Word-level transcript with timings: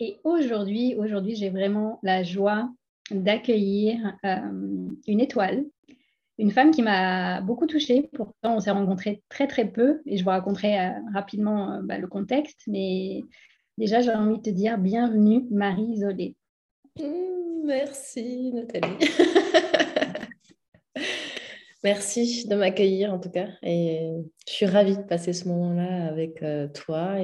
Et 0.00 0.18
aujourd'hui, 0.24 0.96
aujourd'hui, 0.96 1.36
j'ai 1.36 1.50
vraiment 1.50 2.00
la 2.02 2.22
joie 2.24 2.68
d'accueillir 3.10 4.16
euh, 4.24 4.88
une 5.06 5.20
étoile, 5.20 5.64
une 6.38 6.50
femme 6.50 6.72
qui 6.72 6.82
m'a 6.82 7.40
beaucoup 7.42 7.66
touchée. 7.66 8.08
Pourtant, 8.12 8.56
on 8.56 8.60
s'est 8.60 8.72
rencontrés 8.72 9.22
très 9.28 9.46
très 9.46 9.70
peu 9.70 10.00
et 10.06 10.16
je 10.16 10.24
vous 10.24 10.30
raconterai 10.30 10.80
euh, 10.80 10.90
rapidement 11.12 11.74
euh, 11.74 11.80
bah, 11.82 11.98
le 11.98 12.08
contexte. 12.08 12.62
Mais 12.66 13.22
déjà, 13.78 14.00
j'ai 14.00 14.10
envie 14.10 14.38
de 14.38 14.42
te 14.42 14.50
dire 14.50 14.78
bienvenue, 14.78 15.44
Marie 15.50 15.84
Isolée. 15.84 16.34
Mmh, 16.98 17.64
merci, 17.64 18.52
Nathalie. 18.52 18.98
merci 21.84 22.48
de 22.48 22.56
m'accueillir 22.56 23.14
en 23.14 23.20
tout 23.20 23.30
cas. 23.30 23.46
Et 23.62 24.10
je 24.48 24.52
suis 24.52 24.66
ravie 24.66 24.96
de 24.96 25.02
passer 25.02 25.32
ce 25.32 25.46
moment-là 25.46 26.08
avec 26.08 26.44
toi 26.72 27.20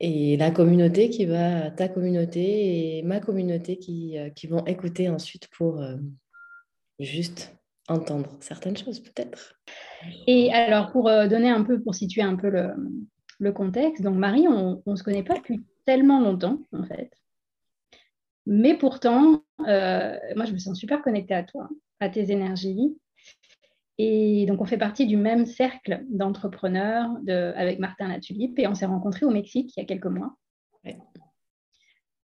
et 0.00 0.38
la 0.38 0.50
communauté 0.50 1.10
qui 1.10 1.26
va, 1.26 1.70
ta 1.70 1.88
communauté 1.88 2.98
et 2.98 3.02
ma 3.02 3.20
communauté 3.20 3.76
qui, 3.76 4.18
euh, 4.18 4.30
qui 4.30 4.46
vont 4.46 4.64
écouter 4.64 5.10
ensuite 5.10 5.48
pour 5.48 5.80
euh, 5.82 5.96
juste 6.98 7.54
entendre 7.86 8.36
certaines 8.40 8.76
choses 8.76 9.00
peut-être. 9.00 9.60
Et 10.26 10.52
alors 10.52 10.90
pour 10.90 11.08
euh, 11.08 11.28
donner 11.28 11.50
un 11.50 11.62
peu, 11.62 11.80
pour 11.82 11.94
situer 11.94 12.22
un 12.22 12.36
peu 12.36 12.48
le, 12.48 12.70
le 13.38 13.52
contexte, 13.52 14.02
donc 14.02 14.16
Marie, 14.16 14.48
on 14.48 14.82
ne 14.86 14.96
se 14.96 15.02
connaît 15.02 15.22
pas 15.22 15.36
depuis 15.36 15.60
tellement 15.84 16.20
longtemps 16.20 16.58
en 16.72 16.84
fait. 16.84 17.10
Mais 18.46 18.76
pourtant, 18.76 19.44
moi 19.58 20.44
je 20.46 20.52
me 20.52 20.58
sens 20.58 20.78
super 20.78 21.02
connectée 21.02 21.34
à 21.34 21.42
toi, 21.42 21.68
à 22.00 22.08
tes 22.08 22.32
énergies. 22.32 22.96
Et 24.02 24.46
donc, 24.46 24.62
on 24.62 24.64
fait 24.64 24.78
partie 24.78 25.06
du 25.06 25.18
même 25.18 25.44
cercle 25.44 26.06
d'entrepreneurs 26.08 27.10
avec 27.28 27.78
Martin 27.78 28.08
Latulippe 28.08 28.58
et 28.58 28.66
on 28.66 28.74
s'est 28.74 28.86
rencontrés 28.86 29.26
au 29.26 29.30
Mexique 29.30 29.76
il 29.76 29.80
y 29.80 29.82
a 29.82 29.86
quelques 29.86 30.06
mois. 30.06 30.34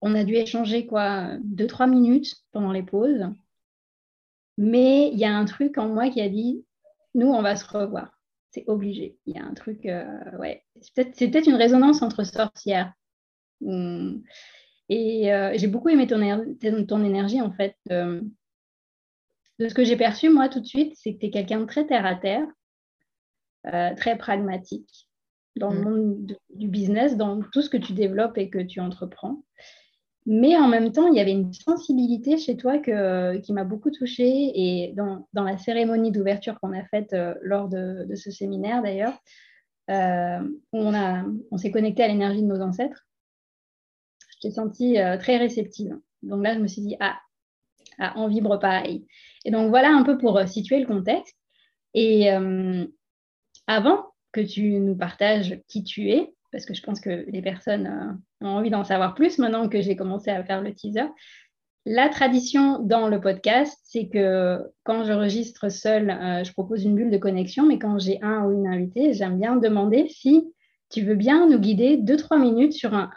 On 0.01 0.17
a 0.17 0.25
dû 0.25 0.35
échanger 0.35 0.85
quoi, 0.85 1.37
deux, 1.45 1.69
trois 1.69 1.87
minutes 1.87 2.35
pendant 2.51 2.73
les 2.73 2.83
pauses. 2.83 3.25
Mais 4.59 5.13
il 5.13 5.19
y 5.21 5.25
a 5.25 5.33
un 5.33 5.45
truc 5.45 5.79
en 5.79 5.89
moi 5.89 6.11
qui 6.11 6.21
a 6.21 6.29
dit, 6.29 6.65
nous, 7.15 7.29
on 7.29 7.41
va 7.41 7.55
se 7.55 7.69
revoir. 7.69 8.21
C'est 8.51 8.65
obligé. 8.67 9.17
Il 9.27 9.37
y 9.37 9.39
a 9.39 9.45
un 9.45 9.55
truc, 9.55 9.87
euh, 9.87 10.07
ouais. 10.41 10.65
C'est 10.81 11.31
peut-être 11.31 11.47
une 11.47 11.55
résonance 11.55 12.03
entre 12.03 12.25
sorcières. 12.25 12.93
Hum. 13.65 14.25
Et 14.89 15.33
euh, 15.33 15.53
j'ai 15.55 15.69
beaucoup 15.69 15.89
aimé 15.89 16.09
ton, 16.09 16.19
ton, 16.89 17.05
énergie, 17.05 17.41
en 17.41 17.53
fait, 17.53 17.77
de 19.60 19.69
ce 19.69 19.75
que 19.75 19.84
j'ai 19.84 19.97
perçu, 19.97 20.31
moi, 20.31 20.48
tout 20.48 20.60
de 20.60 20.66
suite, 20.66 20.94
c'est 20.97 21.12
que 21.15 21.19
tu 21.19 21.26
es 21.26 21.31
quelqu'un 21.31 21.60
de 21.60 21.66
très 21.66 21.87
terre-à-terre, 21.87 22.47
euh, 23.66 23.94
très 23.94 24.16
pragmatique 24.16 25.06
dans 25.56 25.71
le 25.71 25.81
mm. 25.81 25.84
monde 25.84 26.37
du 26.54 26.66
business, 26.66 27.16
dans 27.19 27.43
tout 27.53 27.60
ce 27.60 27.69
que 27.69 27.76
tu 27.76 27.93
développes 27.93 28.38
et 28.38 28.48
que 28.48 28.59
tu 28.59 28.81
entreprends. 28.81 29.44
Mais 30.25 30.56
en 30.56 30.66
même 30.66 30.93
temps, 30.93 31.09
il 31.09 31.15
y 31.15 31.21
avait 31.21 31.32
une 31.32 31.53
sensibilité 31.53 32.38
chez 32.38 32.56
toi 32.56 32.78
qui 32.78 33.53
m'a 33.53 33.65
beaucoup 33.65 33.91
touchée. 33.91 34.53
Et 34.54 34.94
dans, 34.94 35.26
la 35.34 35.59
cérémonie 35.59 36.10
d'ouverture 36.10 36.59
qu'on 36.60 36.72
a 36.72 36.84
faite 36.84 37.12
euh, 37.12 37.34
lors 37.42 37.69
de, 37.69 38.06
ce 38.15 38.31
séminaire, 38.31 38.82
d'ailleurs, 38.82 39.19
euh, 39.91 40.41
on, 40.72 40.94
on 41.50 41.56
s'est 41.59 41.71
connecté 41.71 42.03
à 42.03 42.09
l'énergie 42.09 42.42
de 42.42 42.47
nos 42.47 42.62
ancêtres. 42.62 43.06
Je 44.31 44.48
t'ai 44.48 44.50
sentie 44.53 44.97
très 45.19 45.37
réceptive. 45.37 45.98
Donc 46.22 46.42
là, 46.42 46.54
je 46.54 46.60
me 46.60 46.66
suis 46.66 46.81
dit, 46.81 46.97
ah, 47.00 47.19
ah 47.98 48.15
on 48.16 48.27
vibre 48.27 48.59
pareil. 48.59 49.06
Et 49.45 49.51
donc 49.51 49.71
voilà 49.71 49.91
un 49.91 50.03
peu 50.03 50.19
pour 50.19 50.37
euh, 50.39 50.47
situer 50.47 50.81
le 50.81 50.87
contexte. 50.87 51.37
Et 51.95 52.33
euh, 52.33 52.87
avant 53.67 54.12
que 54.33 54.41
tu 54.41 54.78
nous 54.78 54.97
partages 54.97 55.61
qui 55.69 55.83
tu 55.83 56.11
es, 56.11 56.33
parce 56.53 56.67
que 56.67 56.75
je 56.75 56.83
pense 56.83 57.01
que 57.01 57.25
les 57.28 57.43
personnes 57.43 57.87
euh, 57.87 58.47
ont 58.47 58.51
envie 58.51 58.71
d'en 58.71 58.84
savoir 58.84 59.15
plus 59.15 59.39
maintenant 59.39 59.69
que 59.69 59.81
j'ai 59.81 59.97
commencé 59.97 60.31
à 60.31 60.45
faire 60.45 60.62
le 60.62 60.75
teaser. 60.75 61.09
La 61.87 62.09
tradition 62.11 62.78
dans 62.78 63.09
le 63.09 63.21
podcast, 63.21 63.78
c'est 63.84 64.09
que 64.09 64.61
quand 64.84 65.05
j'enregistre 65.05 65.71
seul, 65.71 66.09
je 66.45 66.53
propose 66.53 66.84
une 66.84 66.95
bulle 66.95 67.11
de 67.11 67.17
connexion, 67.17 67.65
mais 67.65 67.78
quand 67.78 67.99
j'ai 67.99 68.21
un 68.21 68.45
ou 68.45 68.53
une 68.53 68.67
invitée, 68.67 69.15
j'aime 69.15 69.39
bien 69.39 69.57
demander 69.57 70.07
si 70.09 70.53
tu 70.91 71.01
veux 71.01 71.15
bien 71.15 71.49
nous 71.49 71.59
guider 71.59 71.97
deux, 71.97 72.19
trois 72.19 72.39
minutes 72.39 72.75
sur 72.75 72.93
un, 72.93 73.11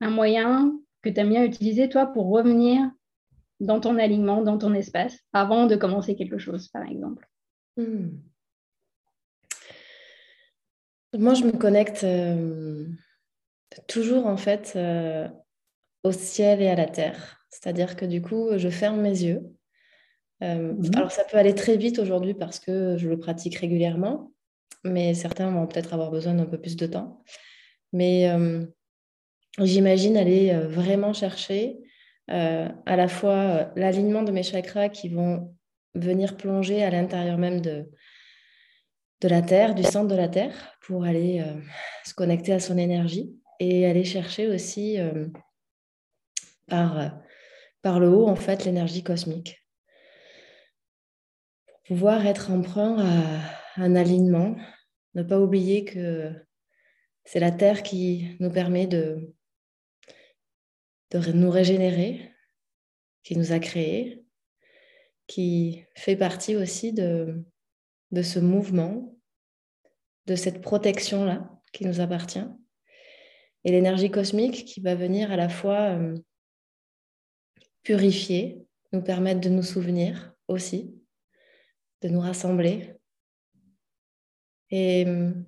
un 0.00 0.10
moyen 0.10 0.72
que 1.02 1.10
tu 1.10 1.20
aimes 1.20 1.28
bien 1.28 1.44
utiliser, 1.44 1.88
toi, 1.88 2.06
pour 2.06 2.28
revenir 2.28 2.90
dans 3.60 3.80
ton 3.80 3.98
alignement, 3.98 4.42
dans 4.42 4.58
ton 4.58 4.74
espace, 4.74 5.18
avant 5.32 5.66
de 5.66 5.76
commencer 5.76 6.16
quelque 6.16 6.38
chose, 6.38 6.68
par 6.68 6.82
exemple 6.82 7.28
hmm. 7.76 8.08
Moi, 11.18 11.34
je 11.34 11.44
me 11.44 11.52
connecte 11.52 12.02
euh, 12.04 12.86
toujours, 13.86 14.26
en 14.26 14.36
fait, 14.36 14.72
euh, 14.76 15.28
au 16.02 16.12
ciel 16.12 16.60
et 16.60 16.68
à 16.68 16.74
la 16.74 16.86
terre. 16.86 17.46
C'est-à-dire 17.50 17.96
que 17.96 18.04
du 18.04 18.20
coup, 18.20 18.48
je 18.56 18.68
ferme 18.68 19.00
mes 19.00 19.22
yeux. 19.22 19.42
Euh, 20.42 20.72
mhm. 20.72 20.90
Alors, 20.96 21.12
ça 21.12 21.24
peut 21.24 21.36
aller 21.36 21.54
très 21.54 21.76
vite 21.76 21.98
aujourd'hui 21.98 22.34
parce 22.34 22.58
que 22.58 22.96
je 22.98 23.08
le 23.08 23.18
pratique 23.18 23.56
régulièrement, 23.56 24.32
mais 24.82 25.14
certains 25.14 25.50
vont 25.50 25.66
peut-être 25.66 25.94
avoir 25.94 26.10
besoin 26.10 26.34
d'un 26.34 26.46
peu 26.46 26.58
plus 26.60 26.76
de 26.76 26.86
temps. 26.86 27.22
Mais 27.92 28.28
j'imagine 29.60 30.16
aller 30.16 30.52
vraiment 30.66 31.12
chercher 31.12 31.78
à 32.28 32.96
la 32.96 33.08
fois 33.08 33.32
euh, 33.32 33.64
l'alignement 33.76 34.22
de 34.22 34.32
mes 34.32 34.42
chakras 34.42 34.88
qui 34.88 35.08
vont 35.08 35.54
venir 35.94 36.36
plonger 36.36 36.82
à 36.82 36.90
l'intérieur 36.90 37.38
même 37.38 37.60
de, 37.60 37.90
de 39.20 39.28
la 39.28 39.42
Terre, 39.42 39.74
du 39.74 39.82
centre 39.82 40.08
de 40.08 40.16
la 40.16 40.28
Terre, 40.28 40.76
pour 40.80 41.04
aller 41.04 41.40
euh, 41.40 41.60
se 42.04 42.14
connecter 42.14 42.52
à 42.52 42.60
son 42.60 42.78
énergie 42.78 43.36
et 43.60 43.86
aller 43.86 44.04
chercher 44.04 44.48
aussi 44.48 44.98
par, 46.66 47.12
par 47.82 48.00
le 48.00 48.08
haut, 48.08 48.26
en 48.26 48.34
fait, 48.34 48.64
l'énergie 48.64 49.04
cosmique. 49.04 49.64
Pour 51.66 51.96
pouvoir 51.96 52.26
être 52.26 52.50
emprunt 52.50 52.98
à 52.98 53.40
un 53.76 53.94
alignement, 53.94 54.56
ne 55.14 55.22
pas 55.22 55.38
oublier 55.38 55.84
que 55.84 56.32
c'est 57.24 57.38
la 57.38 57.52
Terre 57.52 57.84
qui 57.84 58.36
nous 58.40 58.50
permet 58.50 58.88
de, 58.88 59.32
de 61.20 61.32
nous 61.32 61.50
régénérer, 61.50 62.32
qui 63.22 63.36
nous 63.36 63.52
a 63.52 63.58
créés, 63.58 64.24
qui 65.26 65.84
fait 65.96 66.16
partie 66.16 66.56
aussi 66.56 66.92
de, 66.92 67.42
de 68.10 68.22
ce 68.22 68.38
mouvement, 68.38 69.16
de 70.26 70.34
cette 70.34 70.60
protection-là 70.60 71.50
qui 71.72 71.86
nous 71.86 72.00
appartient. 72.00 72.44
Et 73.64 73.70
l'énergie 73.70 74.10
cosmique 74.10 74.64
qui 74.64 74.80
va 74.80 74.94
venir 74.94 75.30
à 75.30 75.36
la 75.36 75.48
fois 75.48 75.96
euh, 75.96 76.14
purifier, 77.82 78.66
nous 78.92 79.02
permettre 79.02 79.40
de 79.40 79.48
nous 79.48 79.62
souvenir 79.62 80.34
aussi, 80.48 81.00
de 82.02 82.08
nous 82.08 82.20
rassembler. 82.20 82.94
Et 84.70 85.04
hum, 85.06 85.46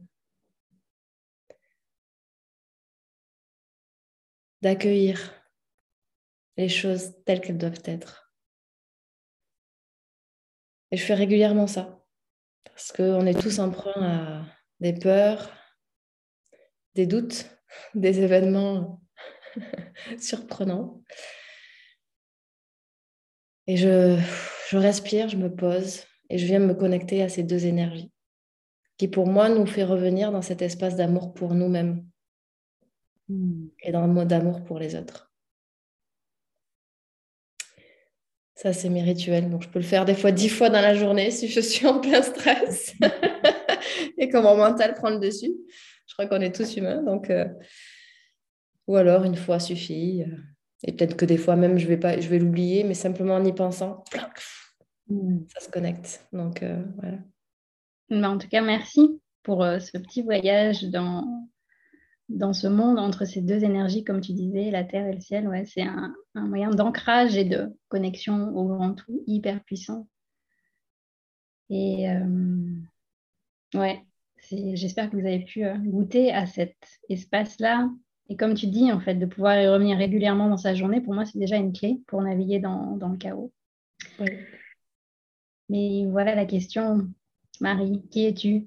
d'accueillir 4.62 5.35
les 6.56 6.68
choses 6.68 7.14
telles 7.24 7.40
qu'elles 7.40 7.58
doivent 7.58 7.82
être. 7.84 8.32
Et 10.90 10.96
je 10.96 11.04
fais 11.04 11.14
régulièrement 11.14 11.66
ça, 11.66 12.02
parce 12.64 12.92
qu'on 12.92 13.26
est 13.26 13.40
tous 13.40 13.58
emprunts 13.58 14.02
à 14.02 14.46
des 14.80 14.92
peurs, 14.92 15.52
des 16.94 17.06
doutes, 17.06 17.46
des 17.94 18.20
événements 18.20 19.02
surprenants. 20.18 21.02
Et 23.66 23.76
je, 23.76 24.16
je 24.70 24.76
respire, 24.76 25.28
je 25.28 25.36
me 25.36 25.54
pose 25.54 26.04
et 26.30 26.38
je 26.38 26.46
viens 26.46 26.60
me 26.60 26.74
connecter 26.74 27.22
à 27.22 27.28
ces 27.28 27.42
deux 27.42 27.66
énergies 27.66 28.12
qui 28.96 29.08
pour 29.08 29.26
moi 29.26 29.48
nous 29.48 29.66
fait 29.66 29.84
revenir 29.84 30.32
dans 30.32 30.42
cet 30.42 30.62
espace 30.62 30.96
d'amour 30.96 31.34
pour 31.34 31.54
nous-mêmes 31.54 32.06
hmm. 33.28 33.68
et 33.82 33.92
dans 33.92 34.06
le 34.06 34.12
mot 34.12 34.24
d'amour 34.24 34.64
pour 34.64 34.78
les 34.78 34.96
autres. 34.96 35.25
Ça, 38.56 38.72
c'est 38.72 38.88
mes 38.88 39.02
rituels. 39.02 39.50
Donc, 39.50 39.62
je 39.62 39.68
peux 39.68 39.78
le 39.78 39.84
faire 39.84 40.06
des 40.06 40.14
fois 40.14 40.32
dix 40.32 40.48
fois 40.48 40.70
dans 40.70 40.80
la 40.80 40.94
journée 40.94 41.30
si 41.30 41.46
je 41.46 41.60
suis 41.60 41.86
en 41.86 42.00
plein 42.00 42.22
stress 42.22 42.94
et 44.18 44.30
que 44.30 44.38
mon 44.38 44.56
mental 44.56 44.94
prend 44.94 45.10
le 45.10 45.18
dessus. 45.18 45.52
Je 46.06 46.14
crois 46.14 46.26
qu'on 46.26 46.40
est 46.40 46.54
tous 46.54 46.76
humains. 46.76 47.02
Donc, 47.02 47.28
euh, 47.28 47.44
Ou 48.86 48.96
alors, 48.96 49.24
une 49.24 49.36
fois 49.36 49.60
suffit. 49.60 50.24
Et 50.84 50.92
peut-être 50.92 51.16
que 51.16 51.26
des 51.26 51.36
fois 51.36 51.54
même, 51.54 51.78
je 51.78 51.86
vais, 51.86 51.98
pas, 51.98 52.18
je 52.18 52.28
vais 52.28 52.38
l'oublier, 52.38 52.82
mais 52.82 52.94
simplement 52.94 53.34
en 53.34 53.44
y 53.44 53.52
pensant, 53.52 54.02
hmm. 55.08 55.40
ça 55.52 55.60
se 55.60 55.70
connecte. 55.70 56.26
Donc, 56.32 56.62
euh, 56.62 56.82
voilà. 56.96 57.18
Bah, 58.08 58.30
en 58.30 58.38
tout 58.38 58.48
cas, 58.48 58.62
merci 58.62 59.20
pour 59.42 59.62
euh, 59.62 59.80
ce 59.80 59.98
petit 59.98 60.22
voyage 60.22 60.84
dans, 60.84 61.46
dans 62.28 62.52
ce 62.52 62.66
monde 62.66 62.98
entre 62.98 63.24
ces 63.24 63.40
deux 63.40 63.64
énergies, 63.64 64.04
comme 64.04 64.20
tu 64.20 64.32
disais, 64.32 64.70
la 64.70 64.84
terre 64.84 65.06
et 65.06 65.14
le 65.14 65.20
ciel. 65.20 65.48
Ouais, 65.48 65.64
c'est 65.64 65.82
un, 65.82 66.14
moyen 66.34 66.70
d'ancrage 66.70 67.36
et 67.36 67.44
de 67.44 67.68
connexion 67.88 68.56
au 68.56 68.66
grand 68.66 68.94
tout 68.94 69.22
hyper 69.26 69.62
puissant. 69.64 70.08
Et 71.70 72.10
euh, 72.10 72.80
ouais, 73.74 74.04
j'espère 74.50 75.10
que 75.10 75.16
vous 75.16 75.26
avez 75.26 75.44
pu 75.44 75.64
euh, 75.64 75.76
goûter 75.76 76.32
à 76.32 76.46
cet 76.46 76.76
espace-là. 77.08 77.88
Et 78.28 78.36
comme 78.36 78.54
tu 78.54 78.66
dis, 78.66 78.92
en 78.92 79.00
fait, 79.00 79.14
de 79.14 79.26
pouvoir 79.26 79.60
y 79.60 79.68
revenir 79.68 79.96
régulièrement 79.96 80.48
dans 80.48 80.56
sa 80.56 80.74
journée, 80.74 81.00
pour 81.00 81.14
moi, 81.14 81.24
c'est 81.24 81.38
déjà 81.38 81.56
une 81.56 81.72
clé 81.72 82.00
pour 82.08 82.22
naviguer 82.22 82.58
dans, 82.58 82.96
dans 82.96 83.08
le 83.08 83.16
chaos. 83.16 83.52
Mais 85.68 86.06
voilà 86.06 86.34
la 86.34 86.44
question, 86.44 87.08
Marie, 87.60 88.02
qui 88.10 88.26
es-tu? 88.26 88.66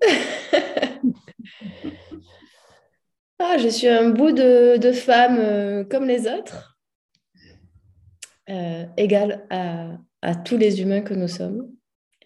ah, 3.42 3.58
Je 3.58 3.68
suis 3.68 3.88
un 3.88 4.10
bout 4.10 4.32
de, 4.32 4.92
femme 4.92 5.38
euh, 5.38 5.84
comme 5.84 6.06
les 6.06 6.26
autres, 6.26 6.78
euh, 8.48 8.86
égale 8.96 9.46
à, 9.50 10.34
tous 10.44 10.56
les 10.56 10.80
humains 10.80 11.00
que 11.00 11.14
nous 11.14 11.28
sommes. 11.28 11.68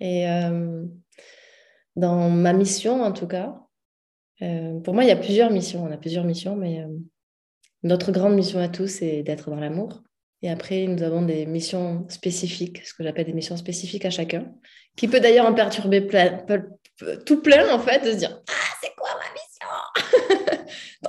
Et 0.01 0.29
euh, 0.29 0.85
dans 1.97 2.29
ma 2.29 2.53
mission, 2.53 3.03
en 3.03 3.13
tout 3.13 3.27
cas, 3.27 3.55
pour 4.39 4.93
moi, 4.93 5.05
il 5.05 5.09
y 5.09 5.13
a 5.13 5.17
plusieurs 5.17 5.51
missions. 5.51 5.85
On 5.85 5.91
a 5.91 5.97
plusieurs 5.97 6.25
missions, 6.25 6.57
mais 6.57 6.85
notre 7.83 8.13
grande 8.13 8.35
mission 8.35 8.61
à 8.61 8.69
tous, 8.69 8.89
c'est 8.89 9.23
d'être 9.23 9.49
dans 9.49 9.57
l'amour. 9.57 10.03
Et 10.43 10.51
après, 10.51 10.87
nous 10.87 11.03
avons 11.03 11.23
des 11.23 11.47
missions 11.47 12.07
spécifiques, 12.11 12.85
ce 12.85 12.93
que 12.93 13.03
j'appelle 13.03 13.25
des 13.25 13.33
missions 13.33 13.57
spécifiques 13.57 14.05
à 14.05 14.11
chacun, 14.11 14.53
qui 14.95 15.09
peut 15.09 15.21
d'ailleurs 15.21 15.47
en 15.47 15.55
perturber 15.55 16.07
tout 17.25 17.41
plein, 17.41 17.75
en 17.75 17.79
fait, 17.79 18.05
de 18.05 18.13
se 18.13 18.17
dire 18.17 18.43
Ah, 18.47 18.77
c'est 18.83 18.95
quoi 18.95 19.09
ma 19.19 19.37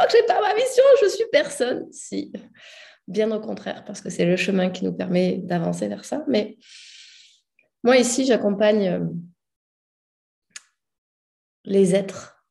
je 0.09 0.17
n'ai 0.17 0.23
pas 0.23 0.41
ma 0.41 0.53
mission, 0.53 0.83
je 1.01 1.07
suis 1.07 1.25
personne. 1.31 1.87
Si, 1.91 2.31
bien 3.07 3.31
au 3.31 3.39
contraire, 3.39 3.83
parce 3.85 4.01
que 4.01 4.09
c'est 4.09 4.25
le 4.25 4.35
chemin 4.35 4.69
qui 4.69 4.85
nous 4.85 4.93
permet 4.93 5.37
d'avancer 5.37 5.87
vers 5.87 6.05
ça. 6.05 6.23
Mais 6.27 6.57
moi, 7.83 7.97
ici, 7.97 8.25
j'accompagne 8.25 8.87
euh, 8.87 8.99
les 11.63 11.95
êtres, 11.95 12.43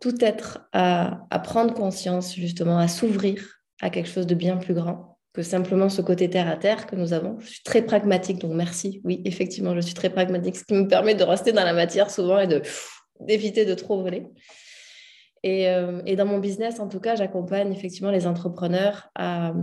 tout 0.00 0.24
être, 0.24 0.68
à, 0.72 1.26
à 1.30 1.38
prendre 1.38 1.74
conscience, 1.74 2.34
justement, 2.34 2.78
à 2.78 2.88
s'ouvrir 2.88 3.60
à 3.80 3.90
quelque 3.90 4.08
chose 4.08 4.26
de 4.26 4.34
bien 4.34 4.56
plus 4.56 4.74
grand 4.74 5.18
que 5.32 5.42
simplement 5.42 5.88
ce 5.88 6.02
côté 6.02 6.28
terre 6.28 6.48
à 6.48 6.56
terre 6.56 6.86
que 6.86 6.96
nous 6.96 7.12
avons. 7.12 7.38
Je 7.38 7.46
suis 7.46 7.62
très 7.62 7.82
pragmatique, 7.82 8.38
donc 8.38 8.52
merci. 8.54 9.00
Oui, 9.04 9.22
effectivement, 9.24 9.74
je 9.74 9.80
suis 9.80 9.94
très 9.94 10.10
pragmatique, 10.10 10.56
ce 10.56 10.64
qui 10.64 10.74
me 10.74 10.88
permet 10.88 11.14
de 11.14 11.22
rester 11.22 11.52
dans 11.52 11.64
la 11.64 11.74
matière 11.74 12.10
souvent 12.10 12.40
et 12.40 12.46
de 12.46 12.62
d'éviter 13.20 13.64
de 13.64 13.74
trop 13.74 14.00
voler. 14.00 14.26
Et, 15.48 15.68
euh, 15.68 16.02
et, 16.04 16.14
dans 16.14 16.26
mon 16.26 16.38
business, 16.38 16.78
en 16.78 16.88
tout 16.88 17.00
cas, 17.00 17.16
j'accompagne 17.16 17.72
effectivement 17.72 18.10
les 18.10 18.26
entrepreneurs 18.26 19.10
à, 19.14 19.54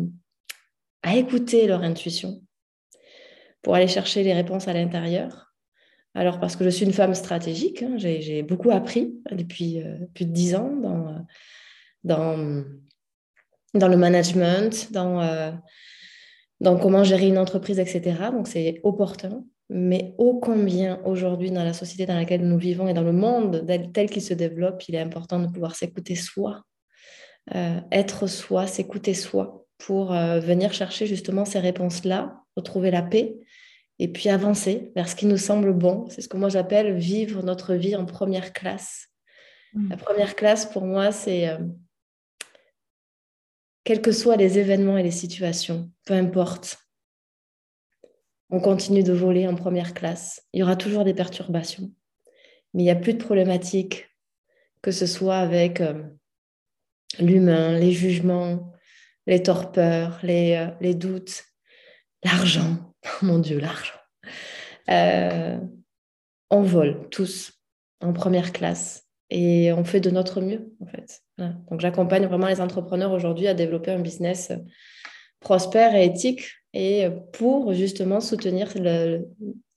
écouter 1.14 1.68
leur 1.68 1.84
intuition 1.84 2.42
pour 3.62 3.76
aller 3.76 3.88
chercher 3.88 4.24
les 4.24 4.34
réponses 4.34 4.68
à 4.68 4.74
l'intérieur. 4.74 5.54
Alors, 6.16 6.40
parce 6.40 6.56
que 6.56 6.64
je 6.64 6.70
suis 6.70 6.86
une 6.86 6.94
femme 6.94 7.14
stratégique, 7.14 7.84
hein, 7.84 7.98
j'ai 7.98 8.42
beaucoup 8.42 8.72
appris 8.72 9.14
depuis 9.32 9.82
euh, 9.82 9.98
plus 10.16 10.26
de 10.26 10.32
dix 10.32 10.56
ans 10.56 10.72
dans, 12.04 12.34
le 13.74 13.98
management, 13.98 14.90
euh, 14.96 15.52
dans 16.62 16.80
comment 16.80 17.04
gérer 17.04 17.28
une 17.28 17.38
entreprise, 17.38 17.78
etc. 17.80 18.32
Donc 18.32 18.48
c'est 18.48 18.80
opportun. 18.84 19.44
Mais 19.70 20.14
ô 20.18 20.40
combien 20.40 21.02
aujourd'hui, 21.06 21.50
dans 21.52 21.64
la 21.64 21.74
société 21.74 22.06
dans 22.06 22.16
laquelle 22.16 22.48
nous 22.48 22.58
vivons 22.58 22.88
et 22.88 22.94
dans 22.94 23.04
le 23.04 23.12
monde 23.12 23.66
tel 23.94 24.10
qu'il 24.10 24.22
se 24.22 24.34
développe, 24.34 24.88
il 24.88 24.96
est 24.96 25.00
important 25.00 25.40
de 25.40 25.48
pouvoir 25.48 25.76
s'écouter 25.76 26.16
soi, 26.16 26.62
euh, 27.56 27.80
être 27.92 28.28
soi, 28.28 28.68
s'écouter 28.68 29.16
soi, 29.16 29.66
pour 29.80 30.14
euh, 30.14 30.40
venir 30.40 30.72
chercher 30.72 31.08
justement 31.08 31.46
ces 31.46 31.60
réponses-là, 31.60 32.42
retrouver 32.56 32.92
la 32.92 33.02
paix 33.02 33.38
et 33.98 34.08
puis 34.08 34.30
avancer 34.30 34.92
vers 34.96 35.10
ce 35.10 35.16
qui 35.16 35.26
nous 35.26 35.38
semble 35.38 35.74
bon. 35.74 36.08
C'est 36.10 36.22
ce 36.22 36.30
que 36.30 36.38
moi 36.38 36.50
j'appelle 36.50 36.96
vivre 36.98 37.42
notre 37.42 37.74
vie 37.74 37.96
en 37.96 38.06
première 38.06 38.54
classe. 38.54 39.08
Mmh. 39.74 39.90
La 39.90 39.98
première 39.98 40.36
classe, 40.36 40.66
pour 40.68 40.86
moi, 40.86 41.12
c'est 41.12 41.50
quels 43.84 44.02
que 44.02 44.12
soient 44.12 44.36
les 44.36 44.60
événements 44.60 44.98
et 44.98 45.04
les 45.04 45.12
situations, 45.12 45.90
peu 46.06 46.14
importe. 46.14 46.78
On 48.56 48.62
continue 48.62 49.04
de 49.04 49.12
voler 49.12 49.50
en 49.50 49.56
première 49.56 49.94
classe. 49.94 50.42
Il 50.54 50.62
y 50.62 50.64
aura 50.64 50.78
toujours 50.78 51.04
des 51.04 51.14
perturbations, 51.14 51.92
mais 52.74 52.84
il 52.84 52.86
n'y 52.86 52.90
a 52.90 52.96
plus 52.96 53.14
de 53.14 53.22
problématiques, 53.22 54.08
que 54.82 54.92
ce 54.92 55.06
soit 55.06 55.40
avec 55.40 55.82
euh, 55.82 56.04
l'humain, 57.20 57.78
les 57.78 57.92
jugements, 57.92 58.72
les 59.28 59.44
torpeurs, 59.44 60.20
les, 60.24 60.70
euh, 60.82 60.94
doutes, 60.94 61.44
l'argent. 62.24 62.94
Mon 63.22 63.40
Dieu, 63.40 63.60
l'argent. 63.60 64.00
Euh, 64.90 65.60
on 66.50 66.62
vole 66.62 67.10
tous 67.10 67.60
en 68.00 68.14
première 68.14 68.54
classe 68.54 69.04
et 69.32 69.74
on 69.74 69.84
fait 69.84 70.00
de 70.00 70.12
notre 70.12 70.40
mieux, 70.40 70.74
en 70.80 70.86
fait. 70.86 71.24
Donc, 71.38 71.82
j'accompagne 71.82 72.26
vraiment 72.26 72.48
les 72.48 72.62
entrepreneurs 72.62 73.12
aujourd'hui 73.12 73.48
à 73.48 73.54
développer 73.54 73.92
un 73.92 74.00
business 74.00 74.54
prospère 75.42 75.94
et 75.94 76.06
éthique 76.06 76.54
et 76.76 77.08
pour 77.32 77.74
justement 77.74 78.20
soutenir 78.20 78.74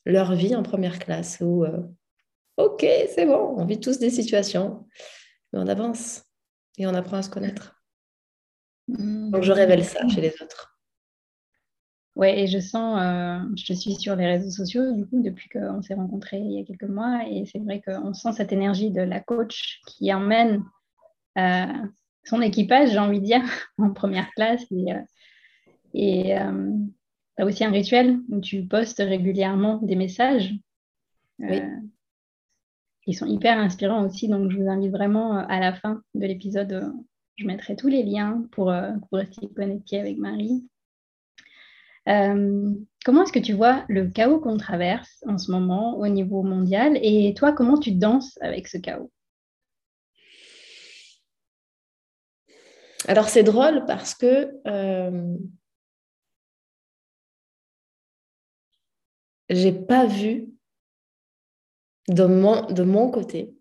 leur 0.04 0.34
vie 0.34 0.56
en 0.56 0.64
première 0.64 0.98
classe 0.98 1.38
où, 1.40 1.64
euh, 1.64 1.80
OK, 2.56 2.84
c'est 3.14 3.24
bon, 3.24 3.54
on 3.56 3.64
vit 3.64 3.78
tous 3.78 4.00
des 4.00 4.10
situations, 4.10 4.84
mais 5.52 5.60
on 5.60 5.68
avance 5.68 6.24
et 6.76 6.88
on 6.88 6.94
apprend 6.94 7.18
à 7.18 7.22
se 7.22 7.30
connaître. 7.30 7.80
Mmh. 8.88 9.30
Donc, 9.30 9.44
je 9.44 9.52
révèle 9.52 9.84
ça 9.84 10.06
chez 10.08 10.20
les 10.20 10.34
autres. 10.42 10.76
Ouais, 12.16 12.40
et 12.40 12.46
je 12.48 12.58
sens, 12.58 13.00
euh, 13.00 13.38
je 13.56 13.72
suis 13.74 13.94
sur 13.94 14.16
les 14.16 14.26
réseaux 14.26 14.50
sociaux, 14.50 14.92
du 14.92 15.06
coup, 15.06 15.22
depuis 15.22 15.48
qu'on 15.50 15.80
s'est 15.82 15.94
rencontrés 15.94 16.40
il 16.40 16.50
y 16.50 16.60
a 16.60 16.64
quelques 16.64 16.90
mois, 16.90 17.20
et 17.30 17.44
c'est 17.46 17.60
vrai 17.60 17.80
qu'on 17.80 18.12
sent 18.12 18.32
cette 18.32 18.52
énergie 18.52 18.90
de 18.90 19.02
la 19.02 19.20
coach 19.20 19.78
qui 19.86 20.12
emmène 20.12 20.64
euh, 21.38 21.66
son 22.24 22.42
équipage, 22.42 22.90
j'ai 22.90 22.98
envie 22.98 23.20
de 23.20 23.24
dire, 23.24 23.42
en 23.78 23.92
première 23.92 24.28
classe. 24.32 24.64
Et 24.72 24.92
euh, 25.94 26.68
tu 27.36 27.42
as 27.42 27.46
aussi 27.46 27.64
un 27.64 27.70
rituel 27.70 28.18
où 28.30 28.40
tu 28.40 28.64
postes 28.64 28.98
régulièrement 28.98 29.78
des 29.78 29.96
messages. 29.96 30.54
Oui. 31.38 31.60
Ils 33.06 33.16
sont 33.16 33.26
hyper 33.26 33.58
inspirants 33.58 34.04
aussi, 34.04 34.28
donc 34.28 34.50
je 34.50 34.58
vous 34.58 34.68
invite 34.68 34.90
vraiment 34.90 35.38
à 35.38 35.60
la 35.60 35.72
fin 35.72 36.02
de 36.14 36.26
l'épisode, 36.26 36.92
je 37.36 37.46
mettrai 37.46 37.74
tous 37.74 37.88
les 37.88 38.02
liens 38.02 38.46
pour, 38.52 38.74
pour 39.08 39.18
rester 39.18 39.48
connecté 39.48 39.98
avec 39.98 40.18
Marie. 40.18 40.62
Euh, 42.08 42.74
comment 43.04 43.22
est-ce 43.22 43.32
que 43.32 43.38
tu 43.38 43.52
vois 43.52 43.84
le 43.88 44.08
chaos 44.08 44.40
qu'on 44.40 44.56
traverse 44.56 45.22
en 45.26 45.36
ce 45.36 45.50
moment 45.50 45.98
au 45.98 46.08
niveau 46.08 46.42
mondial? 46.42 46.98
Et 47.02 47.34
toi, 47.34 47.52
comment 47.52 47.78
tu 47.78 47.92
danses 47.92 48.38
avec 48.40 48.66
ce 48.68 48.78
chaos? 48.78 49.10
Alors 53.06 53.28
c'est 53.28 53.42
drôle 53.42 53.84
parce 53.86 54.14
que 54.14 54.50
euh, 54.66 55.36
j'ai 59.48 59.72
pas 59.72 60.06
vu 60.06 60.48
de 62.08 62.24
mon, 62.24 62.66
de 62.66 62.82
mon 62.82 63.10
côté, 63.10 63.54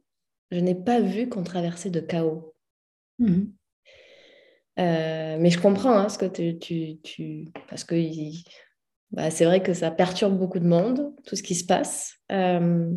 je 0.51 0.59
n'ai 0.59 0.75
pas 0.75 1.01
vu 1.01 1.29
qu'on 1.29 1.43
traversait 1.43 1.89
de 1.89 1.99
chaos. 1.99 2.53
Mhm. 3.19 3.53
Euh, 4.79 5.37
mais 5.39 5.49
je 5.49 5.59
comprends 5.59 5.97
hein, 5.97 6.09
ce 6.09 6.17
que 6.17 6.25
tu, 6.25 6.99
tu, 7.01 7.45
parce 7.67 7.83
que 7.83 7.95
bah, 9.11 9.31
c'est 9.31 9.45
vrai 9.45 9.63
que 9.63 9.73
ça 9.73 9.89
perturbe 9.89 10.37
beaucoup 10.37 10.59
de 10.59 10.67
monde, 10.67 11.13
tout 11.25 11.35
ce 11.35 11.43
qui 11.43 11.55
se 11.55 11.65
passe. 11.65 12.15
Euh, 12.31 12.91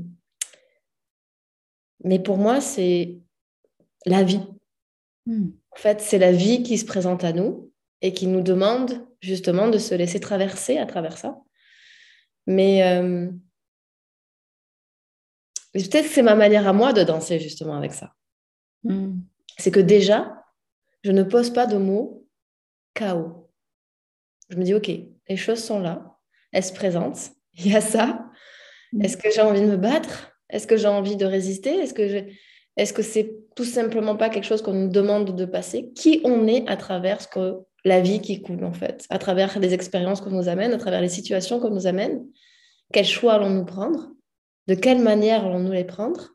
mais 2.05 2.19
pour 2.19 2.37
moi, 2.37 2.61
c'est 2.61 3.19
la 4.07 4.23
vie. 4.23 4.43
Mhm. 5.27 5.53
En 5.73 5.77
fait, 5.77 6.01
c'est 6.01 6.19
la 6.19 6.33
vie 6.33 6.63
qui 6.63 6.79
se 6.79 6.85
présente 6.85 7.25
à 7.25 7.33
nous 7.33 7.73
et 8.03 8.13
qui 8.13 8.27
nous 8.27 8.43
demande 8.43 9.07
justement 9.21 9.69
de 9.69 9.79
se 9.79 9.95
laisser 9.95 10.21
traverser 10.21 10.79
à 10.79 10.87
travers 10.87 11.17
ça. 11.17 11.41
Mais 12.47 12.83
euh, 12.83 13.31
peut-être 15.73 16.07
que 16.07 16.13
c'est 16.13 16.23
ma 16.23 16.35
manière 16.35 16.67
à 16.67 16.73
moi 16.73 16.93
de 16.93 17.03
danser 17.03 17.39
justement 17.39 17.77
avec 17.77 17.93
ça. 17.93 18.15
Hmm. 18.85 19.21
C'est 19.59 19.71
que 19.71 19.81
déjà, 19.81 20.45
je 21.03 21.13
ne 21.13 21.23
pose 21.23 21.53
pas 21.53 21.67
de 21.67 21.77
mots 21.77 22.27
chaos. 22.95 23.51
Je 24.49 24.57
me 24.57 24.65
dis, 24.65 24.75
OK, 24.75 24.89
les 24.89 25.37
choses 25.37 25.63
sont 25.63 25.81
là, 25.81 26.19
elles 26.53 26.65
se 26.65 26.73
présentent, 26.73 27.31
il 27.55 27.71
y 27.71 27.77
a 27.77 27.81
ça. 27.81 28.27
Hmm. 28.93 29.03
Est-ce 29.03 29.17
que 29.17 29.31
j'ai 29.31 29.43
envie 29.43 29.61
de 29.61 29.67
me 29.67 29.77
battre? 29.77 30.33
Est-ce 30.49 30.67
que 30.67 30.77
j'ai 30.77 30.89
envie 30.89 31.17
de 31.17 31.27
résister? 31.27 31.71
Est-ce 31.71 31.95
que 31.95 32.27
Est-ce 32.77 32.93
que 32.93 33.03
c'est 33.03 33.37
tout 33.55 33.65
simplement 33.65 34.17
pas 34.17 34.31
quelque 34.31 34.47
chose 34.47 34.63
qu'on 34.63 34.73
nous 34.73 34.89
demande 34.89 35.37
de 35.37 35.45
passer? 35.45 35.93
Qui 35.95 36.21
on 36.25 36.47
est 36.49 36.69
à 36.69 36.77
travers 36.77 37.21
ce 37.21 37.29
que 37.29 37.65
la 37.85 38.01
vie 38.01 38.21
qui 38.21 38.43
coule 38.43 38.65
en 38.65 38.73
fait, 38.73 39.07
à 39.11 39.19
travers 39.19 39.59
les 39.59 39.75
expériences 39.75 40.21
qu'on 40.21 40.31
nous 40.31 40.49
amène, 40.49 40.73
à 40.73 40.79
travers 40.79 41.01
les 41.01 41.09
situations 41.09 41.61
qu'on 41.61 41.71
nous 41.71 41.87
amène 41.87 42.25
Quel 42.93 43.05
choix 43.05 43.35
allons-nous 43.35 43.65
prendre 43.65 44.11
de 44.67 44.75
quelle 44.75 45.01
manière 45.01 45.45
allons-nous 45.45 45.73
les 45.73 45.85
prendre 45.85 46.35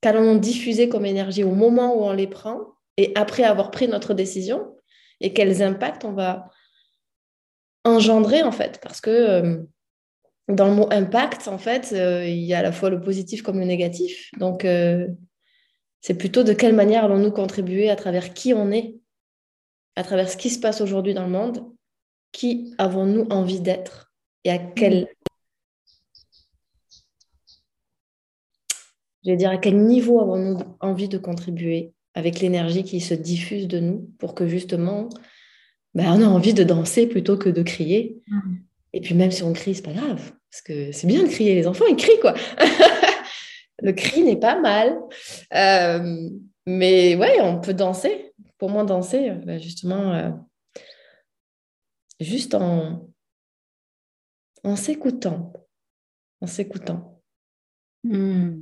Qu'allons-nous 0.00 0.38
diffuser 0.38 0.88
comme 0.88 1.04
énergie 1.04 1.42
au 1.42 1.50
moment 1.50 1.96
où 1.96 2.04
on 2.04 2.12
les 2.12 2.28
prend 2.28 2.60
et 2.96 3.12
après 3.16 3.42
avoir 3.42 3.70
pris 3.70 3.88
notre 3.88 4.14
décision 4.14 4.76
Et 5.20 5.32
quels 5.32 5.62
impacts 5.62 6.04
on 6.04 6.12
va 6.12 6.50
engendrer 7.84 8.42
en 8.42 8.52
fait 8.52 8.78
Parce 8.80 9.00
que 9.00 9.10
euh, 9.10 9.58
dans 10.48 10.68
le 10.68 10.74
mot 10.74 10.88
impact, 10.90 11.48
en 11.48 11.58
fait, 11.58 11.92
euh, 11.92 12.26
il 12.26 12.44
y 12.44 12.54
a 12.54 12.58
à 12.58 12.62
la 12.62 12.72
fois 12.72 12.90
le 12.90 13.00
positif 13.00 13.42
comme 13.42 13.58
le 13.58 13.66
négatif. 13.66 14.30
Donc, 14.38 14.64
euh, 14.64 15.06
c'est 16.00 16.14
plutôt 16.14 16.42
de 16.42 16.52
quelle 16.52 16.74
manière 16.74 17.04
allons-nous 17.04 17.32
contribuer 17.32 17.90
à 17.90 17.96
travers 17.96 18.32
qui 18.32 18.54
on 18.54 18.70
est, 18.70 18.94
à 19.98 20.04
travers 20.04 20.30
ce 20.30 20.36
qui 20.36 20.48
se 20.48 20.60
passe 20.60 20.80
aujourd'hui 20.80 21.12
dans 21.12 21.24
le 21.24 21.30
monde, 21.30 21.72
qui 22.30 22.72
avons-nous 22.78 23.26
envie 23.30 23.60
d'être 23.60 24.12
et 24.44 24.50
à 24.50 24.58
quel 24.58 25.08
Je 29.24 29.32
vais 29.32 29.36
dire 29.36 29.50
à 29.50 29.58
quel 29.58 29.76
niveau 29.76 30.20
avons-nous 30.20 30.58
envie 30.78 31.08
de 31.08 31.18
contribuer 31.18 31.92
avec 32.14 32.38
l'énergie 32.38 32.84
qui 32.84 33.00
se 33.00 33.12
diffuse 33.12 33.66
de 33.66 33.80
nous 33.80 34.08
pour 34.20 34.36
que 34.36 34.46
justement, 34.46 35.08
ben, 35.94 36.12
on 36.12 36.22
a 36.22 36.28
envie 36.28 36.54
de 36.54 36.62
danser 36.62 37.08
plutôt 37.08 37.36
que 37.36 37.48
de 37.48 37.62
crier. 37.64 38.22
Mm. 38.28 38.40
Et 38.92 39.00
puis 39.00 39.16
même 39.16 39.32
si 39.32 39.42
on 39.42 39.52
crie, 39.52 39.74
c'est 39.74 39.82
pas 39.82 39.92
grave, 39.92 40.32
parce 40.50 40.62
que 40.62 40.92
c'est 40.92 41.08
bien 41.08 41.24
de 41.24 41.28
crier. 41.28 41.56
Les 41.56 41.66
enfants, 41.66 41.86
ils 41.90 41.96
crient 41.96 42.20
quoi. 42.20 42.34
Le 43.82 43.92
cri 43.92 44.22
n'est 44.22 44.38
pas 44.38 44.60
mal. 44.60 44.96
Euh, 45.54 46.30
mais 46.66 47.16
ouais, 47.16 47.40
on 47.40 47.60
peut 47.60 47.74
danser. 47.74 48.27
Pour 48.58 48.70
moi, 48.70 48.84
danser, 48.84 49.30
ben, 49.30 49.60
justement, 49.60 50.12
euh, 50.14 50.30
juste 52.20 52.54
en, 52.54 53.08
s'écoutant. 54.76 55.52
En 56.40 56.46
s'écoutant. 56.46 57.22
Mm. 58.04 58.60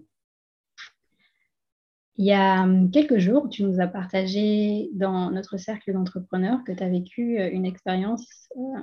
Il 2.18 2.24
y 2.24 2.32
a 2.32 2.62
hum, 2.62 2.90
quelques 2.90 3.18
jours, 3.18 3.48
tu 3.48 3.62
nous 3.62 3.80
as 3.80 3.86
partagé 3.86 4.90
dans 4.94 5.30
notre 5.30 5.58
cercle 5.58 5.92
d'entrepreneurs 5.92 6.64
que 6.64 6.72
tu 6.72 6.82
as 6.82 6.88
vécu 6.88 7.38
euh, 7.38 7.50
une 7.50 7.66
expérience, 7.66 8.26
euh, 8.56 8.80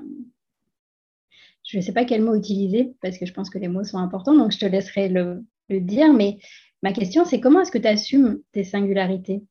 je 1.63 1.77
ne 1.77 1.81
sais 1.81 1.93
pas 1.93 2.05
quel 2.05 2.21
mot 2.21 2.35
utiliser 2.35 2.95
parce 3.01 3.17
que 3.17 3.25
je 3.25 3.33
pense 3.33 3.49
que 3.49 3.57
les 3.57 3.67
mots 3.67 3.83
sont 3.83 3.97
importants, 3.97 4.35
donc 4.35 4.51
je 4.51 4.59
te 4.59 4.65
laisserai 4.65 5.09
le, 5.09 5.43
dire. 5.69 6.13
Mais 6.13 6.37
ma 6.83 6.93
question, 6.93 7.25
c'est 7.25 7.39
comment 7.39 7.61
est-ce 7.61 7.71
que 7.71 7.79
tu 7.79 7.87
assumes 7.87 8.41
tes 8.51 8.63
singularités? 8.63 9.43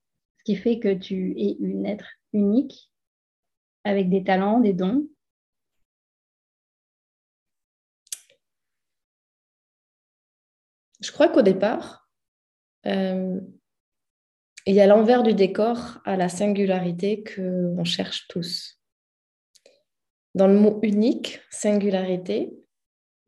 Ce 0.42 0.52
qui 0.52 0.56
fait 0.56 0.80
que 0.80 0.92
tu 0.92 1.38
es 1.38 1.56
une 1.60 1.86
être 1.86 2.08
unique 2.32 2.90
avec 3.84 4.10
des 4.10 4.24
talents, 4.24 4.58
des 4.58 4.72
dons. 4.72 5.08
Je 11.00 11.12
crois 11.12 11.28
qu'au 11.28 11.42
départ, 11.42 12.08
euh, 12.86 13.40
il 14.66 14.74
y 14.74 14.80
a 14.80 14.88
l'envers 14.88 15.22
du 15.22 15.32
décor 15.32 16.00
à 16.04 16.16
la 16.16 16.28
singularité 16.28 17.22
que 17.22 17.72
on 17.78 17.84
cherche 17.84 18.26
tous. 18.26 18.80
Dans 20.34 20.48
le 20.48 20.58
mot 20.58 20.80
unique, 20.82 21.40
singularité, 21.50 22.52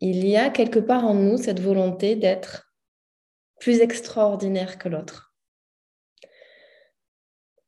il 0.00 0.26
y 0.26 0.36
a 0.36 0.50
quelque 0.50 0.80
part 0.80 1.04
en 1.04 1.14
nous 1.14 1.36
cette 1.36 1.60
volonté 1.60 2.16
d'être 2.16 2.74
plus 3.60 3.78
extraordinaire 3.78 4.78
que 4.78 4.88
l'autre. 4.88 5.33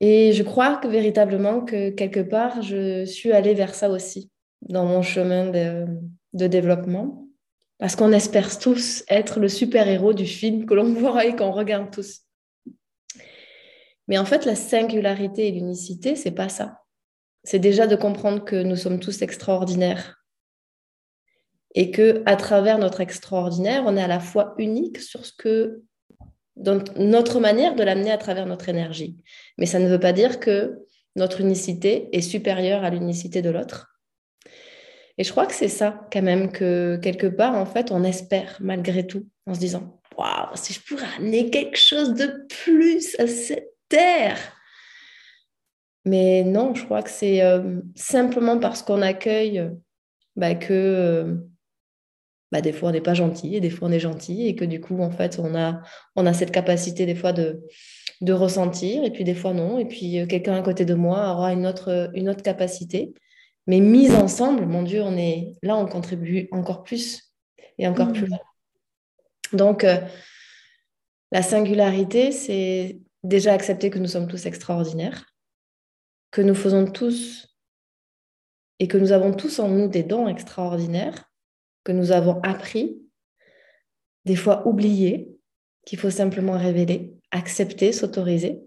Et 0.01 0.33
je 0.33 0.43
crois 0.43 0.77
que 0.77 0.89
véritablement 0.89 1.63
que 1.63 1.91
quelque 1.91 2.21
part, 2.21 2.63
je 2.63 3.05
suis 3.05 3.33
allée 3.33 3.55
vers 3.55 3.75
ça 3.75 3.89
aussi 3.89 4.31
dans 4.63 4.85
mon 4.85 5.03
chemin 5.03 5.51
de, 5.51 5.87
de 6.33 6.47
développement, 6.47 7.29
parce 7.79 7.97
qu'on 7.97 8.13
espère 8.13 8.59
tous 8.59 9.05
être 9.09 9.41
le 9.41 9.49
super-héros 9.49 10.13
du 10.13 10.27
film 10.27 10.67
que 10.67 10.75
l'on 10.75 10.93
voit 10.93 11.25
et 11.25 11.37
qu'on 11.37 11.53
regarde 11.53 11.91
tous. 11.91 12.23
Mais 14.09 14.19
en 14.19 14.25
fait, 14.25 14.45
la 14.45 14.55
singularité 14.55 15.49
et 15.49 15.53
l'unicité, 15.53 16.15
c'est 16.15 16.31
pas 16.31 16.49
ça. 16.49 16.83
C'est 17.45 17.59
déjà 17.59 17.87
de 17.87 17.97
comprendre 17.97 18.45
que 18.45 18.63
nous 18.63 18.77
sommes 18.77 19.01
tous 19.01 19.23
extraordinaires 19.23 20.25
et 21.75 21.91
que 21.91 22.23
à 22.27 22.37
travers 22.37 22.79
notre 22.79 23.01
extraordinaire, 23.01 23.85
on 23.87 23.97
est 23.97 24.03
à 24.03 24.09
la 24.09 24.21
fois 24.21 24.55
unique 24.59 25.01
sur 25.01 25.25
ce 25.27 25.33
que 25.37 25.83
notre 26.57 27.41
manière 27.41 27.75
de 27.75 27.83
l'amener 27.83 28.11
à 28.11 28.19
travers 28.19 28.47
notre 28.47 28.69
énergie. 28.69 29.17
Mais 29.59 29.67
ça 29.67 29.79
ne 29.79 29.89
veut 29.89 30.01
pas 30.01 30.13
dire 30.13 30.41
que 30.41 30.87
notre 31.15 31.41
unicité 31.41 32.09
est 32.13 32.23
supérieure 32.23 32.85
à 32.85 32.91
l'unicité 32.91 33.43
de 33.43 33.51
l'autre. 33.51 33.99
Et 35.19 35.25
je 35.25 35.31
crois 35.31 35.47
que 35.47 35.55
c'est 35.55 35.69
ça 35.69 36.07
quand 36.13 36.23
même 36.23 36.53
que 36.53 36.99
quelque 37.03 37.27
part, 37.27 37.55
en 37.55 37.67
fait, 37.67 37.91
on 37.91 38.05
espère 38.05 38.59
malgré 38.61 39.07
tout 39.07 39.27
en 39.47 39.55
se 39.55 39.61
disant, 39.61 40.01
waouh, 40.17 40.55
si 40.55 40.75
je 40.75 40.81
pourrais 40.81 41.07
amener 41.19 41.51
quelque 41.51 41.79
chose 41.79 42.15
de 42.15 42.47
plus 42.49 43.19
à 43.19 43.27
cette 43.27 43.73
terre. 43.89 44.39
Mais 46.05 46.45
non, 46.45 46.75
je 46.75 46.85
crois 46.85 47.03
que 47.03 47.11
c'est 47.11 47.43
euh, 47.43 47.81
simplement 47.95 48.59
parce 48.59 48.83
qu'on 48.83 49.03
accueille 49.03 49.71
bah, 50.37 50.55
que 50.55 50.73
euh, 50.73 51.35
bah, 52.53 52.61
des 52.61 52.73
fois 52.73 52.91
on 52.91 52.93
n'est 52.93 53.01
pas 53.01 53.15
gentil 53.15 53.57
et 53.57 53.61
des 53.61 53.71
fois 53.71 53.89
on 53.89 53.93
est 53.93 54.01
gentil 54.01 54.47
et 54.47 54.55
que 54.55 54.65
du 54.65 54.81
coup, 54.81 55.01
en 55.01 55.11
fait, 55.11 55.39
on 55.39 55.55
a, 55.55 55.83
on 56.15 56.27
a 56.27 56.33
cette 56.33 56.53
capacité 56.53 57.07
des 57.07 57.15
fois 57.15 57.33
de, 57.33 57.63
de 58.21 58.33
ressentir 58.33 59.05
et 59.05 59.11
puis 59.11 59.25
des 59.25 59.35
fois 59.35 59.53
non. 59.53 59.79
Et 59.79 59.87
puis 59.87 60.21
euh, 60.21 60.27
quelqu'un 60.27 60.57
à 60.57 60.63
côté 60.63 60.85
de 60.85 60.95
moi 60.95 61.33
aura 61.33 61.53
une 61.53 61.67
autre, 61.67 62.11
une 62.15 62.29
autre 62.29 62.43
capacité. 62.43 63.15
Mais 63.67 63.81
mise 63.81 64.15
ensemble, 64.15 64.65
mon 64.67 64.83
Dieu, 64.83 65.03
on 65.03 65.17
est 65.17 65.53
là, 65.63 65.77
on 65.77 65.87
contribue 65.87 66.49
encore 66.53 66.85
plus 66.85 67.33
et 67.79 67.89
encore 67.89 68.13
plus. 68.13 68.31
Mmh. 68.31 69.57
Donc, 69.57 69.85
la 71.33 71.43
singularité, 71.43 72.31
c'est 72.31 73.01
déjà 73.25 73.53
accepter 73.53 73.91
que 73.91 73.99
nous 73.99 74.09
sommes 74.09 74.29
tous 74.29 74.47
extraordinaires, 74.47 75.27
que 76.31 76.43
nous 76.43 76.55
faisons 76.55 76.87
tous 76.87 77.59
et 78.79 78.89
que 78.89 78.99
nous 78.99 79.13
avons 79.13 79.33
tous 79.33 79.59
en 79.59 79.69
nous 79.69 79.89
des 79.89 80.03
dons 80.03 80.29
extraordinaires, 80.29 81.26
que 81.87 81.93
nous 81.93 82.11
avons 82.11 82.41
appris, 82.43 83.01
des 84.25 84.35
fois 84.35 84.67
oubliés, 84.67 85.31
qu'il 85.87 86.01
faut 86.01 86.11
simplement 86.11 86.59
révéler, 86.59 87.15
accepter, 87.31 87.93
s'autoriser. 87.93 88.61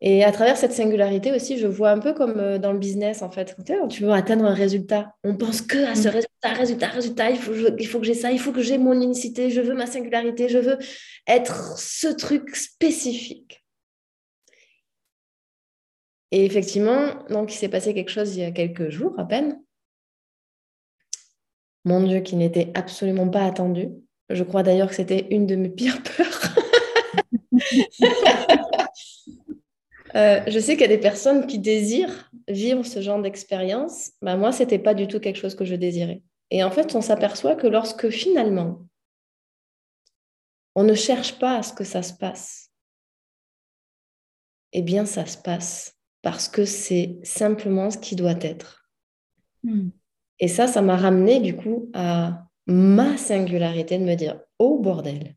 Et 0.00 0.22
à 0.22 0.30
travers 0.30 0.56
cette 0.56 0.72
singularité 0.72 1.32
aussi, 1.32 1.58
je 1.58 1.66
vois 1.66 1.90
un 1.90 1.98
peu 1.98 2.12
comme 2.12 2.38
euh, 2.38 2.58
dans 2.58 2.72
le 2.72 2.78
business, 2.78 3.22
en 3.22 3.30
fait. 3.30 3.56
Quand 3.66 3.88
tu 3.88 4.04
veux 4.04 4.12
atteindre 4.12 4.44
un 4.44 4.54
résultat, 4.54 5.12
on 5.24 5.36
pense 5.36 5.60
que 5.60 5.78
à 5.78 5.94
ce 5.94 6.08
mm. 6.08 6.12
résultat, 6.12 6.48
résultat, 6.52 6.88
résultat, 6.88 7.30
il 7.30 7.38
faut, 7.38 7.52
il 7.78 7.86
faut 7.86 7.98
que 7.98 8.06
j'ai 8.06 8.14
ça, 8.14 8.30
il 8.30 8.38
faut 8.38 8.52
que 8.52 8.62
j'ai 8.62 8.78
mon 8.78 9.00
unicité, 9.00 9.50
je 9.50 9.60
veux 9.60 9.74
ma 9.74 9.86
singularité, 9.86 10.48
je 10.48 10.58
veux 10.58 10.78
être 11.26 11.78
ce 11.78 12.08
truc 12.08 12.54
spécifique. 12.54 13.64
Et 16.30 16.44
effectivement, 16.44 17.24
donc 17.28 17.52
il 17.52 17.56
s'est 17.56 17.68
passé 17.68 17.92
quelque 17.92 18.10
chose 18.10 18.36
il 18.36 18.42
y 18.42 18.44
a 18.44 18.52
quelques 18.52 18.88
jours 18.88 19.14
à 19.18 19.24
peine. 19.24 19.60
Mon 21.84 22.02
Dieu, 22.02 22.20
qui 22.20 22.36
n'était 22.36 22.70
absolument 22.74 23.28
pas 23.28 23.44
attendu. 23.44 23.88
Je 24.30 24.44
crois 24.44 24.62
d'ailleurs 24.62 24.88
que 24.88 24.94
c'était 24.94 25.26
une 25.30 25.46
de 25.46 25.56
mes 25.56 25.70
pires 25.70 26.02
peurs. 26.16 26.54
Euh, 30.14 30.42
je 30.46 30.58
sais 30.58 30.72
qu'il 30.72 30.82
y 30.82 30.92
a 30.92 30.94
des 30.94 30.98
personnes 30.98 31.46
qui 31.46 31.58
désirent 31.58 32.30
vivre 32.46 32.84
ce 32.84 33.00
genre 33.00 33.22
d'expérience. 33.22 34.10
Bah, 34.20 34.36
moi, 34.36 34.52
ce 34.52 34.62
n'était 34.62 34.78
pas 34.78 34.92
du 34.92 35.08
tout 35.08 35.20
quelque 35.20 35.38
chose 35.38 35.54
que 35.54 35.64
je 35.64 35.74
désirais. 35.74 36.22
Et 36.50 36.62
en 36.62 36.70
fait, 36.70 36.94
on 36.94 37.00
s'aperçoit 37.00 37.56
que 37.56 37.66
lorsque 37.66 38.10
finalement, 38.10 38.86
on 40.74 40.84
ne 40.84 40.94
cherche 40.94 41.38
pas 41.38 41.56
à 41.56 41.62
ce 41.62 41.72
que 41.72 41.84
ça 41.84 42.02
se 42.02 42.12
passe, 42.12 42.70
eh 44.72 44.82
bien, 44.82 45.06
ça 45.06 45.24
se 45.24 45.38
passe 45.38 45.96
parce 46.20 46.48
que 46.48 46.64
c'est 46.64 47.18
simplement 47.22 47.90
ce 47.90 47.98
qui 47.98 48.16
doit 48.16 48.38
être. 48.40 48.88
Hmm. 49.64 49.90
Et 50.42 50.48
ça, 50.48 50.66
ça 50.66 50.82
m'a 50.82 50.96
ramené 50.96 51.38
du 51.38 51.54
coup 51.54 51.88
à 51.94 52.48
ma 52.66 53.16
singularité 53.16 53.96
de 53.96 54.02
me 54.02 54.16
dire, 54.16 54.40
oh 54.58 54.80
bordel, 54.80 55.36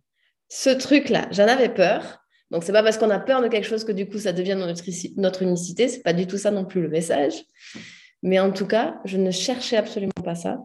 ce 0.49 0.71
truc-là, 0.71 1.27
j'en 1.29 1.47
avais 1.47 1.69
peur. 1.69 2.25
Donc, 2.49 2.63
c'est 2.63 2.71
pas 2.71 2.81
parce 2.81 2.97
qu'on 2.97 3.11
a 3.11 3.19
peur 3.19 3.43
de 3.43 3.47
quelque 3.47 3.67
chose 3.67 3.83
que 3.83 3.91
du 3.91 4.09
coup, 4.09 4.17
ça 4.17 4.33
devient 4.33 4.55
notre, 4.55 5.43
unicité. 5.43 5.89
C'est 5.89 6.01
pas 6.01 6.13
du 6.13 6.25
tout 6.25 6.39
ça 6.39 6.49
non 6.49 6.65
plus 6.65 6.81
le 6.81 6.89
message. 6.89 7.35
Mais 8.23 8.39
en 8.39 8.51
tout 8.51 8.65
cas, 8.65 8.99
je 9.05 9.17
ne 9.17 9.29
cherchais 9.29 9.77
absolument 9.77 10.11
pas 10.23 10.33
ça. 10.33 10.63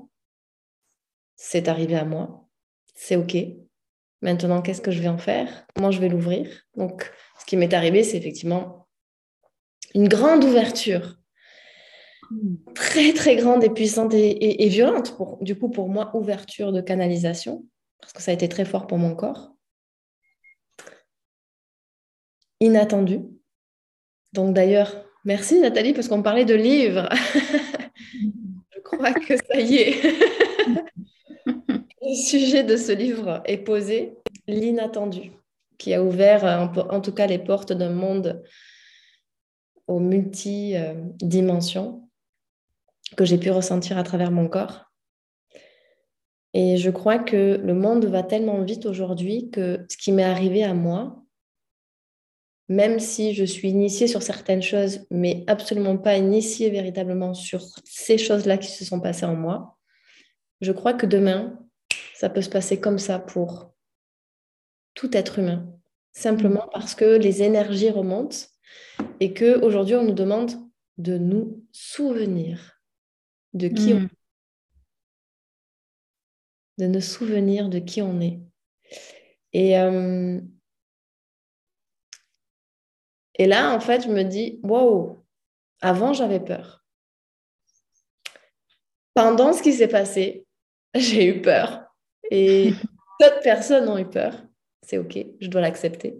C'est 1.36 1.68
arrivé 1.68 1.96
à 1.96 2.06
moi. 2.06 2.48
C'est 2.94 3.16
OK. 3.16 3.36
Maintenant, 4.22 4.62
qu'est-ce 4.62 4.80
que 4.80 4.90
je 4.90 5.02
vais 5.02 5.08
en 5.08 5.18
faire? 5.18 5.66
Comment 5.74 5.90
je 5.90 6.00
vais 6.00 6.08
l'ouvrir? 6.08 6.50
Donc, 6.76 7.12
ce 7.38 7.44
qui 7.44 7.58
m'est 7.58 7.74
arrivé, 7.74 8.04
c'est 8.04 8.16
effectivement 8.16 8.88
une 9.94 10.08
grande 10.08 10.44
ouverture. 10.44 11.19
Très, 12.74 13.12
très 13.12 13.36
grande 13.36 13.62
et 13.64 13.70
puissante 13.70 14.14
et, 14.14 14.68
violente. 14.68 15.16
Pour, 15.16 15.38
du 15.42 15.58
coup, 15.58 15.68
pour 15.68 15.88
moi, 15.88 16.14
ouverture 16.14 16.72
de 16.72 16.80
canalisation, 16.80 17.66
parce 18.00 18.12
que 18.12 18.22
ça 18.22 18.30
a 18.30 18.34
été 18.34 18.48
très 18.48 18.64
fort 18.64 18.86
pour 18.86 18.98
mon 18.98 19.16
corps. 19.16 19.52
Inattendu. 22.60 23.22
Donc 24.32 24.54
d'ailleurs, 24.54 24.94
merci 25.24 25.58
Nathalie, 25.58 25.92
parce 25.92 26.06
qu'on 26.08 26.22
parlait 26.22 26.44
de 26.44 26.54
livres. 26.54 27.08
Je 28.74 28.80
crois 28.80 29.12
que 29.12 29.36
ça 29.36 29.58
y 29.58 29.76
est. 29.76 30.00
Le 32.02 32.14
sujet 32.14 32.64
de 32.64 32.76
ce 32.76 32.92
livre 32.92 33.42
est 33.44 33.58
posé, 33.58 34.14
l'inattendu, 34.46 35.32
qui 35.78 35.92
a 35.94 36.02
ouvert 36.02 36.44
en, 36.44 37.00
tout 37.00 37.12
cas 37.12 37.26
les 37.26 37.38
portes 37.38 37.72
d'un 37.72 37.90
monde 37.90 38.42
aux 39.86 40.00
multi-dimensions 40.00 42.09
que 43.16 43.24
j'ai 43.24 43.38
pu 43.38 43.50
ressentir 43.50 43.98
à 43.98 44.02
travers 44.02 44.30
mon 44.30 44.48
corps. 44.48 44.90
Et 46.52 46.76
je 46.76 46.90
crois 46.90 47.18
que 47.18 47.60
le 47.62 47.74
monde 47.74 48.06
va 48.06 48.22
tellement 48.22 48.62
vite 48.62 48.86
aujourd'hui 48.86 49.50
que 49.50 49.84
ce 49.88 49.96
qui 49.96 50.10
m'est 50.10 50.24
arrivé 50.24 50.64
à 50.64 50.74
moi, 50.74 51.22
même 52.68 52.98
si 52.98 53.34
je 53.34 53.44
suis 53.44 53.68
initiée 53.68 54.06
sur 54.06 54.22
certaines 54.22 54.62
choses, 54.62 55.06
mais 55.10 55.44
absolument 55.46 55.96
pas 55.96 56.16
initiée 56.16 56.70
véritablement 56.70 57.34
sur 57.34 57.62
ces 57.84 58.18
choses-là 58.18 58.58
qui 58.58 58.68
se 58.68 58.84
sont 58.84 59.00
passées 59.00 59.26
en 59.26 59.34
moi, 59.34 59.76
je 60.60 60.72
crois 60.72 60.92
que 60.92 61.06
demain, 61.06 61.58
ça 62.14 62.28
peut 62.28 62.42
se 62.42 62.50
passer 62.50 62.80
comme 62.80 62.98
ça 62.98 63.18
pour 63.18 63.72
tout 64.94 65.16
être 65.16 65.38
humain. 65.38 65.66
Simplement 66.12 66.68
parce 66.72 66.94
que 66.94 67.16
les 67.16 67.42
énergies 67.42 67.90
remontent 67.90 68.36
et 69.20 69.32
qu'aujourd'hui, 69.32 69.94
on 69.94 70.04
nous 70.04 70.14
demande 70.14 70.52
de 70.98 71.16
nous 71.16 71.64
souvenir 71.72 72.79
de 73.52 73.68
qui 73.68 73.94
on 73.94 74.00
mm. 74.00 74.04
est. 74.04 74.10
De 76.78 76.86
nous 76.86 77.00
souvenir 77.00 77.68
de 77.68 77.78
qui 77.78 78.00
on 78.00 78.20
est. 78.20 78.40
Et, 79.52 79.78
euh, 79.78 80.40
et 83.34 83.46
là, 83.46 83.74
en 83.74 83.80
fait, 83.80 84.02
je 84.04 84.08
me 84.08 84.22
dis, 84.22 84.60
wow, 84.62 85.24
avant, 85.80 86.12
j'avais 86.12 86.40
peur. 86.40 86.84
Pendant 89.14 89.52
ce 89.52 89.62
qui 89.62 89.72
s'est 89.72 89.88
passé, 89.88 90.46
j'ai 90.94 91.26
eu 91.26 91.42
peur. 91.42 91.84
Et 92.30 92.70
d'autres 93.20 93.42
personnes 93.42 93.88
ont 93.88 93.98
eu 93.98 94.08
peur. 94.08 94.42
C'est 94.82 94.98
OK, 94.98 95.18
je 95.40 95.48
dois 95.48 95.60
l'accepter. 95.60 96.18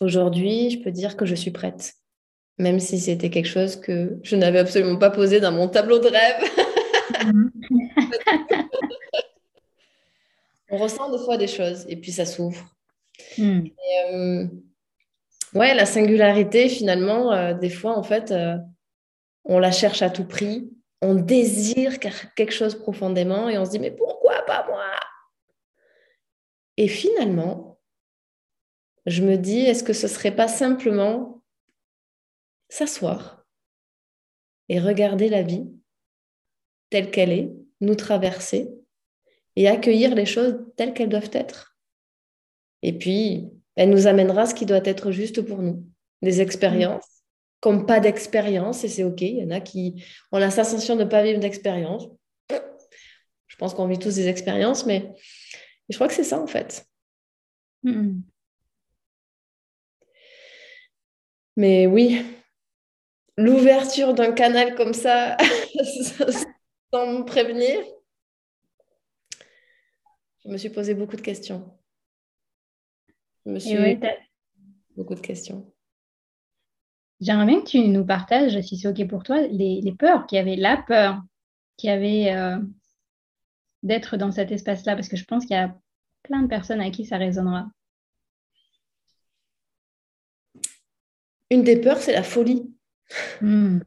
Aujourd'hui, 0.00 0.70
je 0.70 0.80
peux 0.80 0.90
dire 0.90 1.16
que 1.16 1.26
je 1.26 1.34
suis 1.34 1.50
prête, 1.50 1.94
même 2.58 2.80
si 2.80 2.98
c'était 2.98 3.30
quelque 3.30 3.48
chose 3.48 3.76
que 3.76 4.18
je 4.22 4.36
n'avais 4.36 4.58
absolument 4.60 4.98
pas 4.98 5.10
posé 5.10 5.40
dans 5.40 5.52
mon 5.52 5.68
tableau 5.68 5.98
de 5.98 6.08
rêve. 6.08 6.42
On 10.70 10.78
ressent 10.78 11.10
des 11.10 11.18
fois 11.18 11.36
des 11.36 11.46
choses 11.46 11.84
et 11.88 11.96
puis 11.96 12.10
ça 12.12 12.26
s'ouvre. 12.26 12.64
Hmm. 13.38 13.60
Euh, 14.12 14.46
ouais, 15.54 15.74
la 15.74 15.86
singularité, 15.86 16.68
finalement, 16.68 17.32
euh, 17.32 17.54
des 17.54 17.70
fois, 17.70 17.96
en 17.96 18.02
fait, 18.02 18.32
euh, 18.32 18.56
on 19.44 19.58
la 19.58 19.70
cherche 19.70 20.02
à 20.02 20.10
tout 20.10 20.24
prix 20.24 20.68
on 21.04 21.14
désire 21.14 21.98
quelque 21.98 22.52
chose 22.52 22.78
profondément 22.78 23.50
et 23.50 23.58
on 23.58 23.64
se 23.66 23.70
dit 23.70 23.78
mais 23.78 23.90
pourquoi 23.90 24.42
pas 24.46 24.64
moi? 24.66 24.84
Et 26.78 26.88
finalement, 26.88 27.78
je 29.04 29.22
me 29.22 29.36
dis 29.36 29.60
est-ce 29.60 29.84
que 29.84 29.92
ce 29.92 30.08
serait 30.08 30.34
pas 30.34 30.48
simplement 30.48 31.33
s'asseoir 32.68 33.46
et 34.68 34.80
regarder 34.80 35.28
la 35.28 35.42
vie 35.42 35.66
telle 36.90 37.10
qu'elle 37.10 37.32
est, 37.32 37.52
nous 37.80 37.94
traverser 37.94 38.70
et 39.56 39.68
accueillir 39.68 40.14
les 40.14 40.26
choses 40.26 40.56
telles 40.76 40.94
qu'elles 40.94 41.08
doivent 41.08 41.30
être. 41.32 41.76
Et 42.82 42.96
puis, 42.96 43.48
elle 43.76 43.90
nous 43.90 44.06
amènera 44.06 44.46
ce 44.46 44.54
qui 44.54 44.66
doit 44.66 44.80
être 44.84 45.10
juste 45.10 45.42
pour 45.42 45.62
nous, 45.62 45.86
des 46.22 46.40
expériences 46.40 47.14
comme 47.64 47.86
pas 47.86 47.98
d'expérience 47.98 48.84
et 48.84 48.88
c'est 48.88 49.04
OK. 49.04 49.22
Il 49.22 49.38
y 49.38 49.42
en 49.42 49.50
a 49.50 49.58
qui 49.58 50.04
ont 50.32 50.36
la 50.36 50.50
sensation 50.50 50.96
de 50.96 51.04
ne 51.04 51.08
pas 51.08 51.22
vivre 51.22 51.40
d'expérience. 51.40 52.06
Je 53.46 53.56
pense 53.56 53.72
qu'on 53.72 53.86
vit 53.86 53.98
tous 53.98 54.16
des 54.16 54.28
expériences, 54.28 54.84
mais 54.84 55.14
je 55.88 55.96
crois 55.96 56.06
que 56.06 56.12
c'est 56.12 56.24
ça 56.24 56.38
en 56.38 56.46
fait. 56.46 56.86
Hmm. 57.82 58.20
Mais 61.56 61.86
oui, 61.86 62.22
l'ouverture 63.36 64.14
d'un 64.14 64.32
canal 64.32 64.74
comme 64.74 64.94
ça, 64.94 65.36
sans 66.92 67.06
me 67.06 67.24
prévenir, 67.24 67.80
je 70.44 70.50
me 70.50 70.56
suis 70.56 70.70
posé 70.70 70.94
beaucoup 70.94 71.16
de 71.16 71.22
questions. 71.22 71.76
Je 73.46 73.50
me 73.50 73.58
suis 73.58 73.76
beaucoup 74.96 75.14
de 75.14 75.20
questions. 75.20 75.72
J'aimerais 77.20 77.46
bien 77.46 77.60
que 77.60 77.68
tu 77.68 77.80
nous 77.80 78.04
partages, 78.04 78.60
si 78.60 78.76
c'est 78.76 78.88
OK 78.88 79.06
pour 79.08 79.22
toi, 79.22 79.40
les, 79.46 79.94
peurs 79.98 80.26
qu'il 80.26 80.36
y 80.36 80.40
avait, 80.40 80.56
la 80.56 80.76
peur 80.76 81.22
qu'il 81.76 81.90
y 81.90 81.92
avait 81.92 82.32
euh, 82.32 82.58
d'être 83.82 84.16
dans 84.16 84.32
cet 84.32 84.52
espace-là, 84.52 84.94
parce 84.94 85.08
que 85.08 85.16
je 85.16 85.24
pense 85.24 85.46
qu'il 85.46 85.56
y 85.56 85.58
a 85.58 85.76
plein 86.22 86.42
de 86.42 86.48
personnes 86.48 86.80
à 86.80 86.90
qui 86.90 87.04
ça 87.04 87.16
résonnera. 87.16 87.66
Une 91.50 91.62
des 91.62 91.80
peurs, 91.80 91.98
c'est 91.98 92.12
la 92.12 92.22
folie. 92.22 92.73
Hmm. 93.40 93.80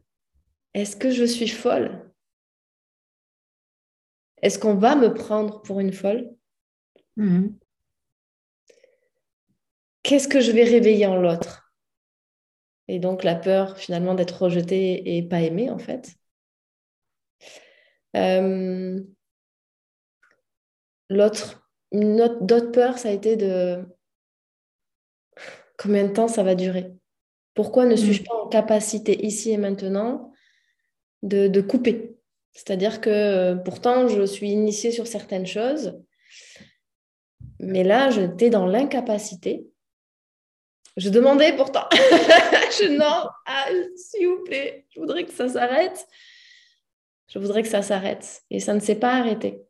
Est-ce 0.74 0.96
que 0.96 1.12
je 1.12 1.24
suis 1.24 1.48
folle? 1.48 2.12
Est-ce 4.42 4.60
qu'on 4.60 4.76
va 4.76 4.96
me 4.96 5.14
prendre 5.14 5.62
pour 5.62 5.80
une 5.80 5.94
folle? 5.94 6.30
Hmm. 7.16 7.48
Qu'est-ce 10.04 10.28
que 10.28 10.40
je 10.40 10.52
vais 10.52 10.64
réveiller 10.64 11.06
en 11.06 11.18
l'autre? 11.18 11.74
Et 12.88 13.00
donc 13.00 13.24
la 13.24 13.36
peur 13.36 13.78
finalement 13.78 14.16
d'être 14.16 14.44
rejeté 14.44 15.18
et 15.18 15.24
pas 15.24 15.42
aimé 15.42 15.70
en 15.70 15.80
fait. 15.80 16.16
Euh, 18.16 19.02
l'autre, 21.10 21.70
une 21.92 22.22
autre, 22.22 22.42
d'autre 22.44 22.72
peur, 22.72 22.98
ça 22.98 23.10
a 23.10 23.12
été 23.12 23.36
de 23.36 23.84
combien 25.78 26.08
de 26.08 26.14
temps 26.14 26.28
ça 26.28 26.44
va 26.44 26.56
durer? 26.56 26.97
Pourquoi 27.58 27.86
ne 27.86 27.98
suis-je 27.98 28.22
mm. 28.22 28.26
pas 28.26 28.36
en 28.36 28.48
capacité 28.48 29.26
ici 29.26 29.52
et 29.52 29.58
maintenant 29.58 30.32
de, 31.24 31.48
de 31.48 31.62
couper? 31.62 32.16
C'est-à-dire 32.54 33.02
que 33.02 33.10
euh, 33.10 33.56
pourtant 33.56 34.08
je 34.08 34.24
suis 34.26 34.50
initiée 34.50 34.92
sur 34.92 35.08
certaines 35.08 35.48
choses, 35.48 36.00
mais 37.60 37.84
là 37.84 38.12
j'étais 38.12 38.50
dans 38.50 38.66
l'incapacité 38.66 39.68
je 40.98 41.10
demandais 41.10 41.56
pourtant. 41.56 41.88
je 41.92 42.98
non, 42.98 43.30
ah, 43.46 43.68
s'il 43.96 44.28
vous 44.28 44.44
plaît, 44.44 44.86
je 44.90 45.00
voudrais 45.00 45.26
que 45.26 45.32
ça 45.32 45.48
s'arrête. 45.48 46.08
Je 47.30 47.38
voudrais 47.38 47.62
que 47.62 47.68
ça 47.68 47.84
s'arrête. 47.84 48.42
Et 48.50 48.60
ça 48.60 48.74
ne 48.74 48.80
s'est 48.80 48.96
pas 48.96 49.14
arrêté. 49.14 49.62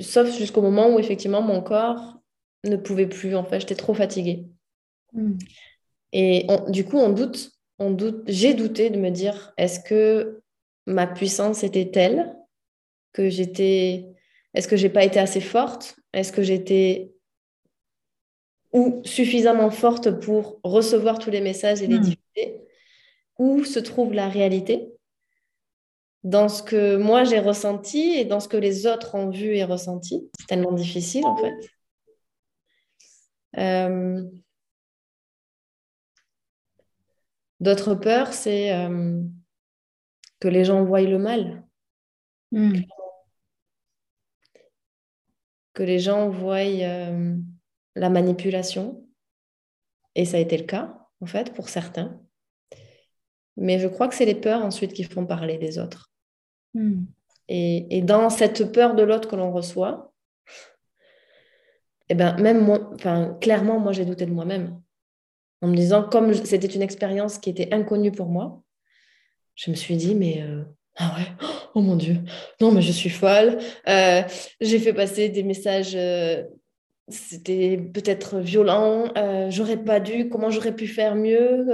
Sauf 0.00 0.30
jusqu'au 0.36 0.60
moment 0.60 0.90
où 0.90 0.98
effectivement 0.98 1.40
mon 1.40 1.62
corps 1.62 2.18
ne 2.64 2.76
pouvait 2.76 3.06
plus. 3.06 3.34
En 3.34 3.44
fait, 3.44 3.60
j'étais 3.60 3.76
trop 3.76 3.94
fatiguée. 3.94 4.44
Hmm. 5.14 5.38
Et 6.14 6.46
du 6.68 6.84
coup, 6.84 6.96
on 6.96 7.10
doute, 7.10 7.50
on 7.78 7.90
doute. 7.90 8.22
J'ai 8.28 8.54
douté 8.54 8.88
de 8.88 8.98
me 8.98 9.10
dire 9.10 9.52
est-ce 9.58 9.80
que 9.80 10.40
ma 10.86 11.06
puissance 11.06 11.62
était 11.62 11.90
telle 11.90 12.34
que 13.12 13.28
j'étais. 13.28 14.06
Est-ce 14.54 14.68
que 14.68 14.76
j'ai 14.76 14.88
pas 14.88 15.04
été 15.04 15.18
assez 15.18 15.40
forte? 15.40 15.96
Est-ce 16.12 16.32
que 16.32 16.42
j'étais 16.42 17.12
ou 18.72 19.02
suffisamment 19.04 19.70
forte 19.70 20.20
pour 20.20 20.60
recevoir 20.64 21.18
tous 21.18 21.30
les 21.30 21.40
messages 21.40 21.82
et 21.82 21.86
les 21.86 21.98
hmm. 21.98 22.02
diffuser, 22.02 22.60
où 23.38 23.64
se 23.64 23.78
trouve 23.78 24.14
la 24.14 24.28
réalité? 24.28 24.94
dans 26.24 26.48
ce 26.48 26.62
que 26.62 26.96
moi 26.96 27.24
j'ai 27.24 27.38
ressenti 27.38 28.14
et 28.14 28.24
dans 28.24 28.40
ce 28.40 28.48
que 28.48 28.56
les 28.56 28.86
autres 28.86 29.14
ont 29.14 29.28
vu 29.28 29.56
et 29.56 29.64
ressenti. 29.64 30.30
C'est 30.40 30.46
tellement 30.46 30.72
difficile 30.72 31.26
en 31.26 31.36
fait. 31.36 31.54
Euh, 33.58 34.24
d'autres 37.60 37.94
peurs, 37.94 38.32
c'est 38.32 38.74
euh, 38.74 39.22
que 40.40 40.48
les 40.48 40.64
gens 40.64 40.84
voient 40.84 41.02
le 41.02 41.18
mal. 41.18 41.64
Hmm. 42.52 42.80
Que 45.72 45.82
les 45.82 45.98
gens 45.98 46.28
voient 46.28 46.58
euh, 46.58 47.36
la 47.96 48.10
manipulation. 48.10 49.06
Et 50.14 50.24
ça 50.24 50.36
a 50.36 50.40
été 50.40 50.56
le 50.56 50.64
cas, 50.64 50.96
en 51.20 51.26
fait, 51.26 51.52
pour 51.54 51.68
certains. 51.68 52.20
Mais 53.56 53.78
je 53.78 53.88
crois 53.88 54.08
que 54.08 54.14
c'est 54.14 54.24
les 54.24 54.34
peurs 54.34 54.64
ensuite 54.64 54.92
qui 54.92 55.04
font 55.04 55.26
parler 55.26 55.58
des 55.58 55.78
autres. 55.78 56.12
Hmm. 56.74 57.04
Et, 57.48 58.02
dans 58.02 58.30
cette 58.30 58.72
peur 58.72 58.94
de 58.94 59.02
l'autre 59.02 59.28
que 59.28 59.36
l'on 59.36 59.52
reçoit, 59.52 60.12
eh 62.08 62.14
ben, 62.14 62.36
même 62.40 62.64
moi, 62.64 62.90
enfin, 62.94 63.36
clairement, 63.40 63.78
moi, 63.78 63.92
j'ai 63.92 64.04
douté 64.04 64.26
de 64.26 64.32
moi-même. 64.32 64.80
En 65.64 65.68
me 65.68 65.76
disant, 65.76 66.02
comme 66.02 66.34
c'était 66.34 66.66
une 66.66 66.82
expérience 66.82 67.38
qui 67.38 67.48
était 67.48 67.72
inconnue 67.72 68.12
pour 68.12 68.26
moi, 68.26 68.62
je 69.54 69.70
me 69.70 69.76
suis 69.76 69.96
dit, 69.96 70.14
mais 70.14 70.42
euh, 70.42 70.62
ah 70.98 71.14
ouais, 71.16 71.26
oh 71.74 71.80
mon 71.80 71.96
Dieu, 71.96 72.18
non, 72.60 72.70
mais 72.70 72.82
je 72.82 72.92
suis 72.92 73.08
folle. 73.08 73.56
Euh, 73.88 74.20
j'ai 74.60 74.78
fait 74.78 74.92
passer 74.92 75.30
des 75.30 75.42
messages 75.42 75.94
euh, 75.96 76.44
c'était 77.08 77.78
peut-être 77.78 78.40
violent, 78.40 79.10
j'aurais 79.48 79.82
pas 79.82 80.00
dû, 80.00 80.28
comment 80.30 80.50
j'aurais 80.50 80.74
pu 80.74 80.86
faire 80.86 81.14
mieux, 81.14 81.66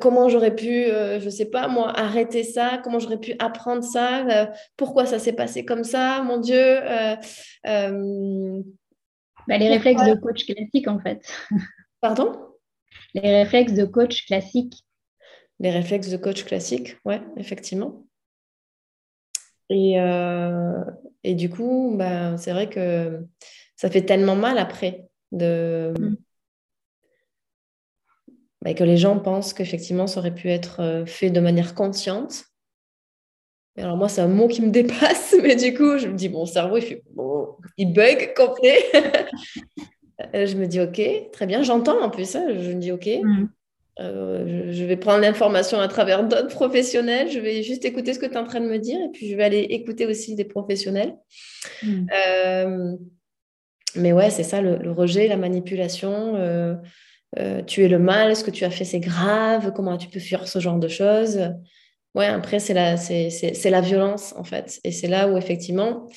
comment 0.00 0.28
j'aurais 0.28 0.54
pu, 0.54 0.86
je 0.86 1.28
sais 1.30 1.44
pas 1.44 1.68
moi, 1.68 1.96
arrêter 1.96 2.42
ça, 2.42 2.80
comment 2.82 2.98
j'aurais 2.98 3.20
pu 3.20 3.36
apprendre 3.38 3.84
ça, 3.84 4.50
pourquoi 4.76 5.06
ça 5.06 5.20
s'est 5.20 5.32
passé 5.32 5.64
comme 5.64 5.84
ça, 5.84 6.24
mon 6.24 6.38
Dieu. 6.38 6.80
Bah, 7.62 7.92
les 9.48 9.68
réflexes 9.68 10.04
de 10.04 10.14
coach 10.14 10.44
classique 10.44 10.88
en 10.88 10.98
fait. 10.98 11.24
Pardon? 12.00 12.51
Les 13.14 13.42
réflexes 13.42 13.74
de 13.74 13.84
coach 13.84 14.26
classique. 14.26 14.84
Les 15.60 15.70
réflexes 15.70 16.08
de 16.08 16.16
coach 16.16 16.44
classique, 16.44 16.96
ouais, 17.04 17.20
effectivement. 17.36 18.06
Et, 19.70 19.96
et 21.24 21.34
du 21.34 21.48
coup, 21.48 21.94
bah, 21.96 22.36
c'est 22.36 22.52
vrai 22.52 22.68
que 22.68 23.24
ça 23.76 23.90
fait 23.90 24.02
tellement 24.02 24.36
mal 24.36 24.58
après 24.58 25.08
de... 25.32 25.92
Mm. 25.98 26.16
Bah, 28.62 28.74
que 28.74 28.84
les 28.84 28.96
gens 28.96 29.18
pensent 29.18 29.52
qu'effectivement, 29.54 30.06
ça 30.06 30.20
aurait 30.20 30.34
pu 30.34 30.48
être 30.48 30.80
euh, 30.80 31.04
fait 31.04 31.30
de 31.30 31.40
manière 31.40 31.74
consciente. 31.74 32.44
alors 33.76 33.96
moi, 33.96 34.08
c'est 34.08 34.20
un 34.20 34.28
mot 34.28 34.46
qui 34.46 34.62
me 34.62 34.70
dépasse, 34.70 35.34
mais 35.42 35.56
du 35.56 35.74
coup, 35.74 35.98
je 35.98 36.06
me 36.06 36.14
dis, 36.14 36.28
mon 36.28 36.46
cerveau, 36.46 36.76
il, 36.76 36.82
fait, 36.82 37.02
il 37.76 37.92
bug 37.92 38.34
complet. 38.36 38.78
Euh, 40.34 40.46
je 40.46 40.56
me 40.56 40.66
dis, 40.66 40.80
ok, 40.80 41.00
très 41.32 41.46
bien, 41.46 41.62
j'entends 41.62 42.02
en 42.02 42.10
plus. 42.10 42.34
Hein. 42.36 42.46
je 42.48 42.70
me 42.72 42.80
dis, 42.80 42.92
ok, 42.92 43.06
mm. 43.22 43.48
euh, 44.00 44.72
je, 44.72 44.84
vais 44.84 44.96
prendre 44.96 45.20
l'information 45.20 45.80
à 45.80 45.88
travers 45.88 46.24
d'autres 46.28 46.54
professionnels, 46.54 47.30
je 47.30 47.38
vais 47.38 47.62
juste 47.62 47.84
écouter 47.84 48.14
ce 48.14 48.18
que 48.18 48.26
tu 48.26 48.32
es 48.32 48.38
en 48.38 48.44
train 48.44 48.60
de 48.60 48.68
me 48.68 48.78
dire, 48.78 48.98
et 49.00 49.10
puis 49.12 49.28
je 49.28 49.36
vais 49.36 49.44
aller 49.44 49.60
écouter 49.60 50.06
aussi 50.06 50.34
des 50.34 50.44
professionnels. 50.44 51.14
Mm 51.82 52.06
mais 53.94 54.12
ouais, 54.12 54.30
c'est 54.30 54.42
ça, 54.42 54.60
le, 54.60 54.90
rejet, 54.90 55.28
la 55.28 55.36
manipulation. 55.36 56.36
Euh, 56.36 56.74
euh, 57.38 57.62
tu 57.62 57.84
es 57.84 57.88
le 57.88 57.98
mal, 57.98 58.36
ce 58.36 58.44
que 58.44 58.50
tu 58.50 58.64
as 58.64 58.70
fait, 58.70 58.84
c'est 58.84 59.00
grave. 59.00 59.72
Comment 59.74 59.96
tu 59.96 60.08
peux 60.08 60.20
fuir 60.20 60.46
ce 60.48 60.58
genre 60.58 60.78
de 60.78 60.88
choses? 60.88 61.40
Ouais, 62.14 62.26
après, 62.26 62.58
c'est 62.58 62.74
la, 62.74 62.96
c'est, 62.96 63.70
la 63.70 63.80
violence, 63.80 64.34
en 64.36 64.44
fait. 64.44 64.80
Et 64.84 64.92
c'est 64.92 65.08
là 65.08 65.28
où, 65.28 65.36
effectivement, 65.36 66.08
euh, 66.08 66.10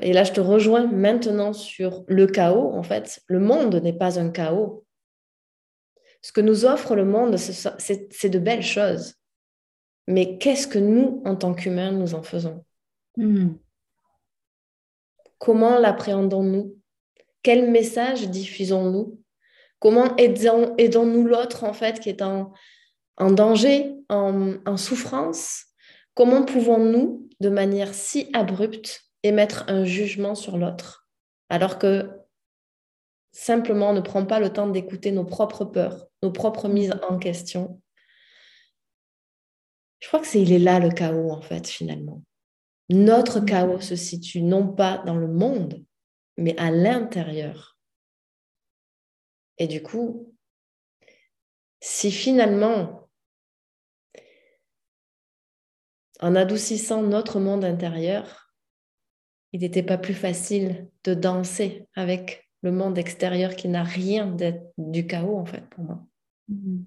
et 0.00 0.12
là, 0.12 0.24
je 0.24 0.32
te 0.32 0.40
rejoins 0.40 0.86
maintenant 0.86 1.52
sur 1.52 2.04
le 2.06 2.26
chaos. 2.26 2.72
En 2.72 2.82
fait, 2.82 3.20
le 3.26 3.40
monde 3.40 3.74
n'est 3.76 3.92
pas 3.92 4.18
un 4.18 4.30
chaos. 4.30 4.84
Ce 6.22 6.32
que 6.32 6.40
nous 6.40 6.64
offre 6.64 6.96
le 6.96 7.04
monde, 7.04 7.36
c'est, 7.36 8.28
de 8.28 8.38
belles 8.38 8.62
choses. 8.62 9.14
Mais 10.08 10.38
qu'est-ce 10.38 10.66
que 10.66 10.78
nous, 10.78 11.22
en 11.24 11.36
tant 11.36 11.54
qu'humains, 11.54 11.92
nous 11.92 12.14
en 12.14 12.22
faisons? 12.22 12.64
Hmm. 13.16 13.54
Comment 15.38 15.78
l'appréhendons-nous? 15.78 16.76
Quel 17.42 17.70
message 17.70 18.28
diffusons-nous? 18.28 19.20
Comment 19.78 20.16
aidons-nous 20.16 21.24
l'autre, 21.26 21.64
en 21.64 21.72
fait, 21.72 22.00
qui 22.00 22.08
est 22.08 22.22
en, 22.22 22.52
danger, 23.18 23.94
en, 24.08 24.76
souffrance? 24.76 25.66
Comment 26.14 26.44
pouvons-nous, 26.44 27.28
de 27.40 27.50
manière 27.50 27.94
si 27.94 28.30
abrupte, 28.32 29.05
émettre 29.26 29.64
un 29.68 29.84
jugement 29.84 30.34
sur 30.34 30.56
l'autre 30.58 31.06
alors 31.48 31.78
que 31.78 32.10
simplement 33.32 33.90
on 33.90 33.94
ne 33.94 34.00
prend 34.00 34.24
pas 34.24 34.40
le 34.40 34.52
temps 34.52 34.68
d'écouter 34.68 35.12
nos 35.12 35.24
propres 35.24 35.64
peurs, 35.64 36.06
nos 36.22 36.32
propres 36.32 36.68
mises 36.68 36.94
en 37.08 37.18
question. 37.18 37.80
Je 40.00 40.08
crois 40.08 40.20
que 40.20 40.26
c'est 40.26 40.42
il 40.42 40.52
est 40.52 40.58
là 40.58 40.78
le 40.78 40.90
chaos 40.90 41.30
en 41.30 41.40
fait 41.40 41.66
finalement. 41.66 42.22
Notre 42.88 43.40
mm. 43.40 43.46
chaos 43.46 43.80
se 43.80 43.96
situe 43.96 44.42
non 44.42 44.68
pas 44.68 44.98
dans 44.98 45.16
le 45.16 45.28
monde, 45.28 45.84
mais 46.36 46.56
à 46.58 46.70
l'intérieur. 46.70 47.78
Et 49.58 49.66
du 49.66 49.82
coup, 49.82 50.34
si 51.80 52.10
finalement, 52.10 53.08
en 56.20 56.34
adoucissant 56.34 57.02
notre 57.02 57.40
monde 57.40 57.64
intérieur, 57.64 58.45
il 59.52 59.60
n'était 59.60 59.82
pas 59.82 59.98
plus 59.98 60.14
facile 60.14 60.88
de 61.04 61.14
danser 61.14 61.86
avec 61.94 62.48
le 62.62 62.72
monde 62.72 62.98
extérieur 62.98 63.54
qui 63.54 63.68
n'a 63.68 63.84
rien 63.84 64.36
du 64.78 65.06
chaos, 65.06 65.36
en 65.38 65.46
fait, 65.46 65.64
pour 65.70 65.84
moi. 65.84 66.04
Mm. 66.48 66.82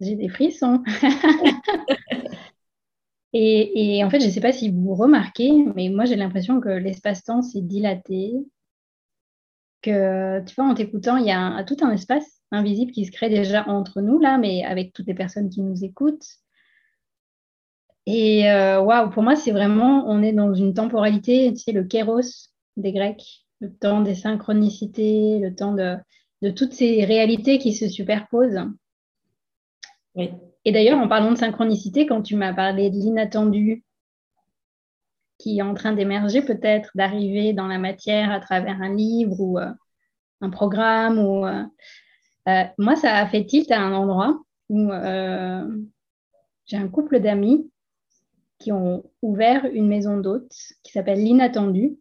J'ai 0.00 0.16
des 0.16 0.28
frissons. 0.28 0.82
Et, 3.32 4.02
en 4.04 4.10
fait, 4.10 4.20
je 4.20 4.26
ne 4.26 4.30
sais 4.30 4.40
pas 4.40 4.52
si 4.52 4.70
vous 4.70 4.94
remarquez, 4.94 5.52
mais 5.76 5.88
moi 5.88 6.04
j'ai 6.04 6.16
l'impression 6.16 6.60
que 6.60 6.68
l'espace-temps 6.68 7.42
s'est 7.42 7.60
dilaté, 7.60 8.32
que 9.82 10.44
tu 10.44 10.54
vois, 10.56 10.64
en 10.64 10.74
t'écoutant, 10.74 11.16
il 11.16 11.26
y 11.26 11.30
a 11.30 11.62
tout 11.64 11.76
un 11.80 11.92
espace 11.92 12.40
invisible 12.50 12.90
qui 12.92 13.04
se 13.04 13.12
crée 13.12 13.30
déjà 13.30 13.68
entre 13.68 14.00
nous 14.00 14.18
là, 14.18 14.36
mais 14.36 14.64
avec 14.64 14.92
toutes 14.92 15.06
les 15.06 15.14
personnes 15.14 15.48
qui 15.48 15.62
nous 15.62 15.84
écoutent. 15.84 16.26
Et 18.12 18.50
euh, 18.50 18.80
waouh, 18.80 19.10
pour 19.10 19.22
moi, 19.22 19.36
c'est 19.36 19.52
vraiment, 19.52 20.04
on 20.08 20.20
est 20.20 20.32
dans 20.32 20.52
une 20.52 20.74
temporalité, 20.74 21.52
tu 21.52 21.58
sais, 21.58 21.72
le 21.72 21.84
kéros 21.84 22.48
des 22.76 22.92
Grecs, 22.92 23.44
le 23.60 23.72
temps 23.72 24.00
des 24.00 24.16
synchronicités, 24.16 25.38
le 25.38 25.54
temps 25.54 25.74
de, 25.74 25.96
de 26.42 26.50
toutes 26.50 26.72
ces 26.72 27.04
réalités 27.04 27.58
qui 27.58 27.72
se 27.72 27.88
superposent. 27.88 28.66
Oui. 30.16 30.30
Et 30.64 30.72
d'ailleurs, 30.72 30.98
en 30.98 31.06
parlant 31.06 31.30
de 31.30 31.38
synchronicité, 31.38 32.06
quand 32.06 32.22
tu 32.22 32.34
m'as 32.34 32.52
parlé 32.52 32.90
de 32.90 32.96
l'inattendu 32.96 33.84
qui 35.38 35.58
est 35.58 35.62
en 35.62 35.74
train 35.74 35.92
d'émerger 35.92 36.42
peut-être, 36.42 36.90
d'arriver 36.94 37.52
dans 37.52 37.66
la 37.66 37.78
matière 37.78 38.30
à 38.30 38.40
travers 38.40 38.82
un 38.82 38.94
livre 38.94 39.40
ou 39.40 39.58
euh, 39.58 39.70
un 40.40 40.50
programme, 40.50 41.18
ou 41.18 41.46
euh, 41.46 41.64
euh, 42.48 42.64
moi, 42.76 42.96
ça 42.96 43.16
a 43.16 43.26
fait 43.26 43.46
tilt 43.46 43.70
à 43.70 43.80
un 43.80 43.92
endroit 43.92 44.42
où 44.68 44.90
j'ai 46.66 46.76
un 46.76 46.88
couple 46.88 47.20
d'amis 47.20 47.70
qui 48.60 48.70
ont 48.72 49.02
ouvert 49.22 49.64
une 49.64 49.88
maison 49.88 50.18
d'hôtes 50.18 50.54
qui 50.84 50.92
s'appelle 50.92 51.24
l'inattendu 51.24 51.98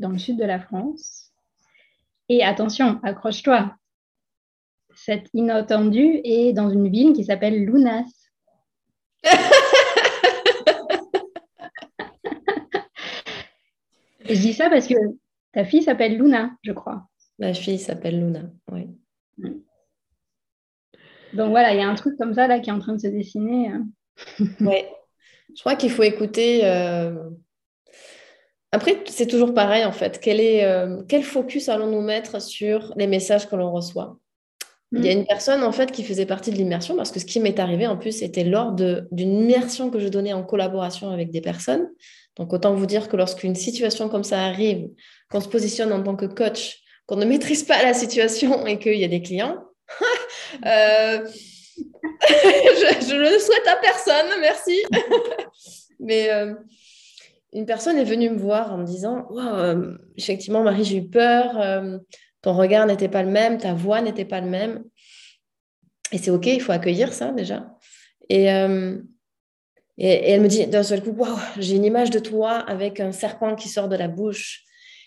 dans 0.00 0.08
le 0.08 0.18
sud 0.18 0.36
de 0.38 0.44
la 0.44 0.58
France. 0.58 1.30
Et 2.28 2.42
attention, 2.42 2.98
accroche-toi, 3.02 3.76
cet 4.94 5.28
inattendu 5.34 6.20
est 6.24 6.52
dans 6.52 6.70
une 6.70 6.88
ville 6.88 7.12
qui 7.12 7.24
s'appelle 7.24 7.64
Lunas. 7.64 8.10
Et 14.24 14.34
je 14.36 14.40
dis 14.40 14.54
ça 14.54 14.70
parce 14.70 14.86
que 14.86 14.94
ta 15.52 15.64
fille 15.64 15.82
s'appelle 15.82 16.16
Luna, 16.16 16.52
je 16.62 16.72
crois. 16.72 17.08
Ma 17.38 17.52
fille 17.52 17.78
s'appelle 17.78 18.20
Luna, 18.20 18.50
oui. 18.70 18.88
Donc 21.32 21.50
voilà, 21.50 21.74
il 21.74 21.80
y 21.80 21.82
a 21.82 21.88
un 21.88 21.94
truc 21.94 22.16
comme 22.16 22.34
ça 22.34 22.46
là 22.46 22.60
qui 22.60 22.70
est 22.70 22.72
en 22.72 22.78
train 22.78 22.94
de 22.94 23.00
se 23.00 23.08
dessiner. 23.08 23.68
Hein. 23.68 23.86
oui. 24.60 24.84
Je 25.54 25.60
crois 25.60 25.76
qu'il 25.76 25.90
faut 25.90 26.02
écouter. 26.02 26.60
Euh, 26.64 27.14
après, 28.72 29.02
c'est 29.06 29.26
toujours 29.26 29.52
pareil 29.52 29.84
en 29.84 29.92
fait. 29.92 30.20
Quel, 30.20 30.40
est, 30.40 30.64
euh, 30.64 31.02
quel 31.08 31.22
focus 31.22 31.68
allons-nous 31.68 32.02
mettre 32.02 32.40
sur 32.40 32.92
les 32.96 33.06
messages 33.06 33.48
que 33.48 33.56
l'on 33.56 33.72
reçoit? 33.72 34.16
Il 34.92 35.04
y 35.04 35.08
a 35.08 35.14
mm. 35.14 35.18
une 35.18 35.26
personne 35.26 35.62
en 35.62 35.72
fait 35.72 35.92
qui 35.92 36.02
faisait 36.02 36.26
partie 36.26 36.50
de 36.50 36.56
l'immersion 36.56 36.96
parce 36.96 37.12
que 37.12 37.20
ce 37.20 37.24
qui 37.24 37.38
m'est 37.40 37.58
arrivé 37.60 37.86
en 37.86 37.96
plus 37.96 38.12
c'était 38.12 38.44
lors 38.44 38.72
d'une 38.72 39.42
immersion 39.42 39.90
que 39.90 40.00
je 40.00 40.08
donnais 40.08 40.32
en 40.32 40.42
collaboration 40.42 41.10
avec 41.10 41.30
des 41.30 41.40
personnes. 41.40 41.88
Donc 42.36 42.52
autant 42.52 42.74
vous 42.74 42.86
dire 42.86 43.08
que 43.08 43.16
lorsqu'une 43.16 43.54
situation 43.54 44.08
comme 44.08 44.24
ça 44.24 44.42
arrive, 44.42 44.88
qu'on 45.30 45.40
se 45.40 45.48
positionne 45.48 45.92
en 45.92 46.02
tant 46.02 46.16
que 46.16 46.26
coach, 46.26 46.80
qu'on 47.06 47.16
ne 47.16 47.24
maîtrise 47.26 47.64
pas 47.64 47.82
la 47.82 47.94
situation 47.94 48.66
et 48.66 48.78
qu'il 48.78 48.98
y 48.98 49.04
a 49.04 49.08
des 49.08 49.22
clients, 49.22 49.58
euh, 50.66 51.24
je, 52.28 53.14
ne 53.14 53.32
le 53.32 53.38
souhaite 53.38 53.66
à 53.66 53.76
personne, 53.76 54.40
merci. 54.40 54.82
Mais 56.00 56.30
euh, 56.30 56.54
une 57.52 57.66
personne 57.66 57.98
est 57.98 58.04
venue 58.04 58.30
me 58.30 58.38
voir 58.38 58.72
en 58.72 58.78
me 58.78 58.84
disant 58.84 59.26
euh, 59.36 59.96
Effectivement, 60.16 60.62
Marie, 60.62 60.84
j'ai 60.84 60.98
eu 60.98 61.08
peur, 61.08 61.60
euh, 61.60 61.98
ton 62.42 62.54
regard 62.54 62.86
n'était 62.86 63.08
pas 63.08 63.22
le 63.22 63.30
même, 63.30 63.58
ta 63.58 63.74
voix 63.74 64.00
n'était 64.00 64.24
pas 64.24 64.40
le 64.40 64.48
même. 64.48 64.84
Et 66.12 66.18
c'est 66.18 66.30
OK, 66.30 66.46
il 66.46 66.60
faut 66.60 66.72
accueillir 66.72 67.12
ça 67.12 67.32
déjà. 67.32 67.66
Et, 68.28 68.46
et, 68.46 70.30
elle 70.30 70.40
me 70.40 70.48
dit 70.48 70.66
d'un 70.66 70.82
seul 70.82 71.02
coup 71.02 71.10
Waouh, 71.10 71.38
j'ai 71.58 71.76
une 71.76 71.84
image 71.84 72.10
de 72.10 72.18
toi 72.18 72.52
avec 72.52 73.00
un 73.00 73.12
serpent 73.12 73.54
qui 73.54 73.68
sort 73.68 73.88
de 73.88 73.96
la 73.96 74.08
bouche. 74.08 74.64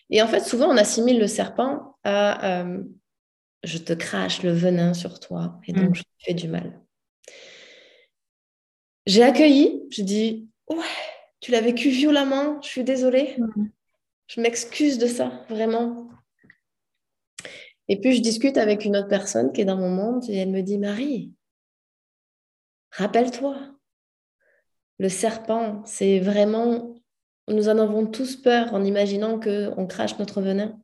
Et 0.10 0.22
en 0.22 0.28
fait, 0.28 0.42
souvent, 0.42 0.68
on 0.68 0.78
assimile 0.78 1.20
le 1.20 1.28
serpent 1.28 1.98
à 2.04 2.66
je 3.64 3.78
te 3.78 3.94
crache 3.94 4.44
le 4.44 4.52
venin 4.52 4.94
sur 4.94 5.20
toi 5.20 5.60
et 5.68 5.74
donc 5.74 5.92
mm. 5.92 5.96
je 5.96 6.02
te 6.02 6.08
fais 6.20 6.34
du 6.34 6.48
mal. 6.48 6.82
J'ai 9.06 9.24
accueilli, 9.24 9.84
je 9.92 10.02
dis 10.02 10.50
ouais, 10.70 10.78
tu 11.40 11.52
l'as 11.52 11.62
vécu 11.62 11.90
violemment, 11.90 12.62
je 12.62 12.68
suis 12.68 12.84
désolée. 12.84 13.36
Mm. 13.38 13.66
Je 14.28 14.42
m'excuse 14.42 14.98
de 14.98 15.08
ça, 15.08 15.46
vraiment. 15.50 16.10
Et 17.90 18.00
puis 18.00 18.16
je 18.16 18.22
discute 18.22 18.58
avec 18.58 18.86
une 18.86 18.96
autre 18.96 19.10
personne 19.10 19.52
qui 19.52 19.62
est 19.62 19.66
dans 19.66 19.78
mon 19.78 19.90
monde 19.90 20.24
et 20.30 20.38
elle 20.38 20.52
me 20.52 20.62
dit 20.62 20.78
Marie, 20.78 21.34
rappelle-toi, 22.92 23.58
le 25.00 25.10
serpent, 25.10 25.84
c'est 25.86 26.20
vraiment 26.20 26.96
nous 27.50 27.68
en 27.70 27.78
avons 27.78 28.06
tous 28.06 28.38
peur 28.38 28.74
en 28.74 28.84
imaginant 28.84 29.40
qu'on 29.40 29.86
crache 29.88 30.18
notre 30.18 30.42
venin. 30.42 30.80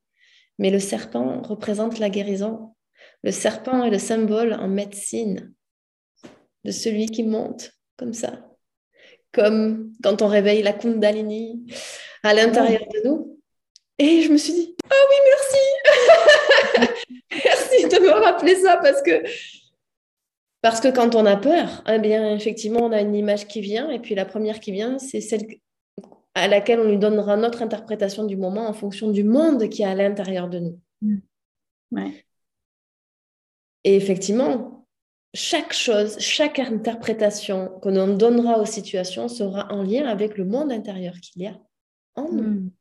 Mais 0.59 0.69
le 0.69 0.79
serpent 0.79 1.41
représente 1.41 1.97
la 1.97 2.11
guérison. 2.11 2.75
Le 3.23 3.31
serpent 3.31 3.83
est 3.83 3.89
le 3.89 3.97
symbole 3.97 4.53
en 4.53 4.67
médecine 4.67 5.53
de 6.63 6.71
celui 6.71 7.07
qui 7.07 7.23
monte 7.23 7.71
comme 7.97 8.13
ça. 8.13 8.45
Comme 9.31 9.93
quand 10.03 10.21
on 10.21 10.27
réveille 10.27 10.61
la 10.61 10.73
Kundalini 10.73 11.65
à 12.23 12.33
l'intérieur 12.33 12.81
de 12.81 13.07
nous. 13.07 13.39
Et 13.97 14.21
je 14.21 14.31
me 14.31 14.37
suis 14.37 14.53
dit, 14.53 14.75
ah 14.89 14.95
oui, 15.09 15.15
merci. 15.25 16.93
merci 17.45 17.87
de 17.87 18.01
me 18.01 18.11
rappeler 18.11 18.55
ça 18.55 18.77
parce 18.77 19.01
que 19.01 19.23
parce 20.61 20.81
que 20.81 20.89
quand 20.89 21.15
on 21.15 21.25
a 21.25 21.37
peur, 21.37 21.83
eh 21.87 21.99
bien, 21.99 22.35
effectivement, 22.35 22.81
on 22.81 22.91
a 22.91 22.99
une 22.99 23.15
image 23.15 23.47
qui 23.47 23.61
vient, 23.61 23.89
et 23.89 23.99
puis 23.99 24.13
la 24.13 24.25
première 24.25 24.59
qui 24.59 24.73
vient, 24.73 24.99
c'est 24.99 25.21
celle 25.21 25.47
à 26.35 26.47
laquelle 26.47 26.79
on 26.79 26.87
lui 26.87 26.97
donnera 26.97 27.37
notre 27.37 27.61
interprétation 27.61 28.25
du 28.25 28.37
moment 28.37 28.67
en 28.67 28.73
fonction 28.73 29.11
du 29.11 29.23
monde 29.23 29.69
qui 29.69 29.81
est 29.81 29.85
à 29.85 29.95
l'intérieur 29.95 30.49
de 30.49 30.59
nous. 30.59 30.79
Mm. 31.01 31.17
Et 33.83 33.95
effectivement, 33.95 34.87
chaque 35.33 35.73
chose, 35.73 36.17
chaque 36.19 36.59
interprétation 36.59 37.79
que 37.81 37.89
l'on 37.89 38.15
donnera 38.15 38.59
aux 38.59 38.65
situations 38.65 39.27
sera 39.27 39.71
en 39.71 39.83
lien 39.83 40.05
avec 40.05 40.37
le 40.37 40.45
monde 40.45 40.71
intérieur 40.71 41.15
qu'il 41.15 41.43
y 41.43 41.47
a 41.47 41.59
en 42.15 42.31
nous. 42.31 42.43
Mm. 42.43 42.71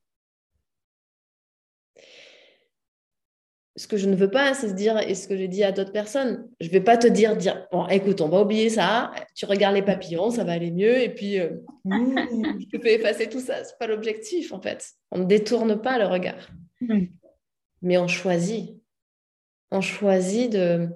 Ce 3.79 3.87
que 3.87 3.97
je 3.97 4.09
ne 4.09 4.17
veux 4.17 4.31
pas, 4.31 4.55
c'est 4.55 4.69
se 4.69 4.75
dire, 4.75 4.99
et 4.99 5.15
ce 5.15 5.29
que 5.29 5.37
j'ai 5.37 5.47
dit 5.47 5.63
à 5.63 5.71
d'autres 5.71 5.93
personnes, 5.93 6.49
je 6.61 6.67
ne 6.67 6.73
vais 6.73 6.81
pas 6.81 6.97
te 6.97 7.07
dire, 7.07 7.37
dire, 7.37 7.69
bon, 7.71 7.87
écoute, 7.87 8.21
on 8.21 8.29
va 8.29 8.43
oublier 8.43 8.71
ça, 8.71 9.13
tu 9.37 9.47
regardes 9.47 9.77
les 9.77 9.83
papillons, 9.83 10.31
ça 10.31 10.43
va 10.43 10.53
aller 10.53 10.73
mieux, 10.73 11.01
et 11.01 11.15
puis 11.15 11.39
euh, 11.39 11.51
je 11.85 12.77
te 12.77 12.83
fais 12.83 12.97
effacer 12.97 13.29
tout 13.29 13.39
ça. 13.39 13.63
Ce 13.63 13.71
n'est 13.71 13.77
pas 13.79 13.87
l'objectif, 13.87 14.53
en 14.53 14.61
fait. 14.61 14.85
On 15.13 15.19
ne 15.19 15.25
détourne 15.25 15.81
pas 15.81 15.97
le 15.97 16.07
regard. 16.07 16.49
Mm. 16.81 17.05
Mais 17.83 17.99
on 17.99 18.09
choisit. 18.09 18.77
On 19.71 19.81
choisit 19.81 20.51
de, 20.51 20.89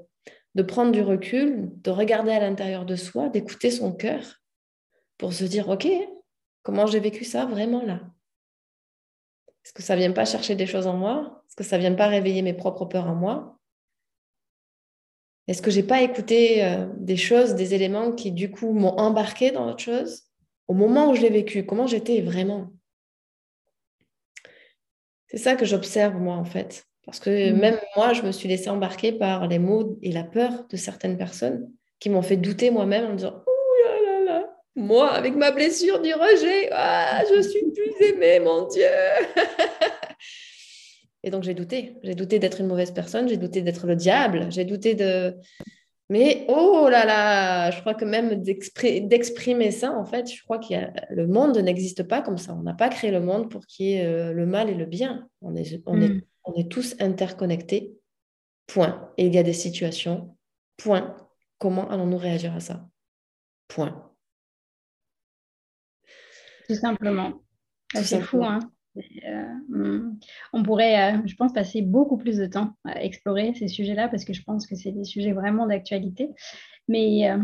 de 0.56 0.62
prendre 0.62 0.90
du 0.90 1.02
recul, 1.02 1.70
de 1.82 1.90
regarder 1.90 2.32
à 2.32 2.40
l'intérieur 2.40 2.84
de 2.84 2.96
soi, 2.96 3.28
d'écouter 3.28 3.70
son 3.70 3.92
cœur 3.92 4.42
pour 5.18 5.32
se 5.32 5.44
dire, 5.44 5.68
OK, 5.68 5.86
comment 6.64 6.86
j'ai 6.88 6.98
vécu 6.98 7.24
ça 7.24 7.46
vraiment 7.46 7.84
là? 7.84 8.00
Est-ce 9.64 9.72
que 9.72 9.82
ça 9.82 9.94
ne 9.94 10.00
vient 10.00 10.12
pas 10.12 10.24
chercher 10.24 10.56
des 10.56 10.66
choses 10.66 10.86
en 10.86 10.96
moi? 10.96 11.42
Est-ce 11.46 11.56
que 11.56 11.64
ça 11.64 11.76
ne 11.76 11.82
vient 11.82 11.94
pas 11.94 12.08
réveiller 12.08 12.42
mes 12.42 12.54
propres 12.54 12.84
peurs 12.84 13.06
en 13.06 13.14
moi? 13.14 13.58
Est-ce 15.48 15.62
que 15.62 15.70
je 15.70 15.80
n'ai 15.80 15.86
pas 15.86 16.02
écouté 16.02 16.64
euh, 16.64 16.86
des 16.96 17.16
choses, 17.16 17.54
des 17.54 17.74
éléments 17.74 18.12
qui, 18.12 18.32
du 18.32 18.50
coup, 18.50 18.72
m'ont 18.72 18.96
embarqué 18.96 19.50
dans 19.50 19.68
autre 19.68 19.82
chose 19.82 20.24
Au 20.68 20.74
moment 20.74 21.10
où 21.10 21.14
je 21.14 21.22
l'ai 21.22 21.30
vécu, 21.30 21.64
comment 21.64 21.86
j'étais 21.86 22.20
vraiment? 22.20 22.72
C'est 25.28 25.38
ça 25.38 25.56
que 25.56 25.64
j'observe, 25.64 26.16
moi, 26.16 26.36
en 26.36 26.44
fait. 26.44 26.86
Parce 27.04 27.18
que 27.18 27.50
mmh. 27.50 27.56
même 27.56 27.80
moi, 27.96 28.12
je 28.12 28.22
me 28.22 28.32
suis 28.32 28.48
laissée 28.48 28.70
embarquer 28.70 29.12
par 29.12 29.46
les 29.46 29.58
mots 29.58 29.98
et 30.02 30.12
la 30.12 30.24
peur 30.24 30.66
de 30.68 30.76
certaines 30.76 31.18
personnes 31.18 31.70
qui 31.98 32.10
m'ont 32.10 32.22
fait 32.22 32.36
douter 32.36 32.70
moi-même 32.70 33.06
en 33.06 33.10
me 33.10 33.16
disant 33.16 33.42
moi, 34.74 35.12
avec 35.12 35.34
ma 35.36 35.50
blessure 35.50 36.00
du 36.00 36.12
rejet, 36.14 36.68
ah, 36.72 37.22
je 37.28 37.42
suis 37.42 37.70
plus 37.72 38.06
aimée, 38.06 38.40
mon 38.40 38.66
Dieu. 38.68 38.84
Et 41.24 41.30
donc 41.30 41.42
j'ai 41.42 41.54
douté. 41.54 41.96
J'ai 42.02 42.14
douté 42.14 42.38
d'être 42.38 42.60
une 42.60 42.66
mauvaise 42.66 42.90
personne, 42.90 43.28
j'ai 43.28 43.36
douté 43.36 43.62
d'être 43.62 43.86
le 43.86 43.96
diable, 43.96 44.50
j'ai 44.50 44.64
douté 44.64 44.94
de... 44.94 45.36
Mais 46.08 46.44
oh 46.48 46.88
là 46.90 47.06
là, 47.06 47.70
je 47.70 47.80
crois 47.80 47.94
que 47.94 48.04
même 48.04 48.42
d'exprimer 48.42 49.70
ça, 49.70 49.92
en 49.92 50.04
fait, 50.04 50.30
je 50.30 50.42
crois 50.42 50.58
que 50.58 50.74
le 51.10 51.26
monde 51.26 51.56
n'existe 51.58 52.02
pas 52.02 52.20
comme 52.20 52.36
ça. 52.36 52.54
On 52.54 52.62
n'a 52.62 52.74
pas 52.74 52.90
créé 52.90 53.10
le 53.10 53.20
monde 53.20 53.50
pour 53.50 53.64
qu'il 53.66 53.86
y 53.86 53.92
ait 53.94 54.04
euh, 54.04 54.32
le 54.32 54.44
mal 54.44 54.68
et 54.68 54.74
le 54.74 54.84
bien. 54.84 55.26
On 55.40 55.54
est, 55.54 55.80
on, 55.86 55.98
est, 56.02 56.08
hmm. 56.08 56.20
on 56.44 56.54
est 56.54 56.70
tous 56.70 56.96
interconnectés. 57.00 57.94
Point. 58.66 59.10
Et 59.16 59.26
il 59.26 59.34
y 59.34 59.38
a 59.38 59.42
des 59.42 59.54
situations. 59.54 60.36
Point. 60.76 61.16
Comment 61.58 61.88
allons-nous 61.88 62.18
réagir 62.18 62.54
à 62.54 62.60
ça? 62.60 62.86
Point. 63.68 64.11
Tout 66.68 66.74
simplement. 66.74 67.32
C'est 67.94 68.20
fou, 68.20 68.44
hein 68.44 68.60
euh, 68.96 69.44
hmm. 69.68 70.18
on 70.52 70.62
pourrait, 70.62 71.14
euh, 71.14 71.18
je 71.24 71.34
pense, 71.34 71.52
passer 71.52 71.82
beaucoup 71.82 72.18
plus 72.18 72.36
de 72.36 72.46
temps 72.46 72.76
à 72.84 73.02
explorer 73.02 73.54
ces 73.54 73.68
sujets-là 73.68 74.08
parce 74.08 74.24
que 74.24 74.32
je 74.32 74.42
pense 74.42 74.66
que 74.66 74.76
c'est 74.76 74.92
des 74.92 75.04
sujets 75.04 75.32
vraiment 75.32 75.66
d'actualité. 75.66 76.30
Mais 76.88 77.30
euh, 77.30 77.38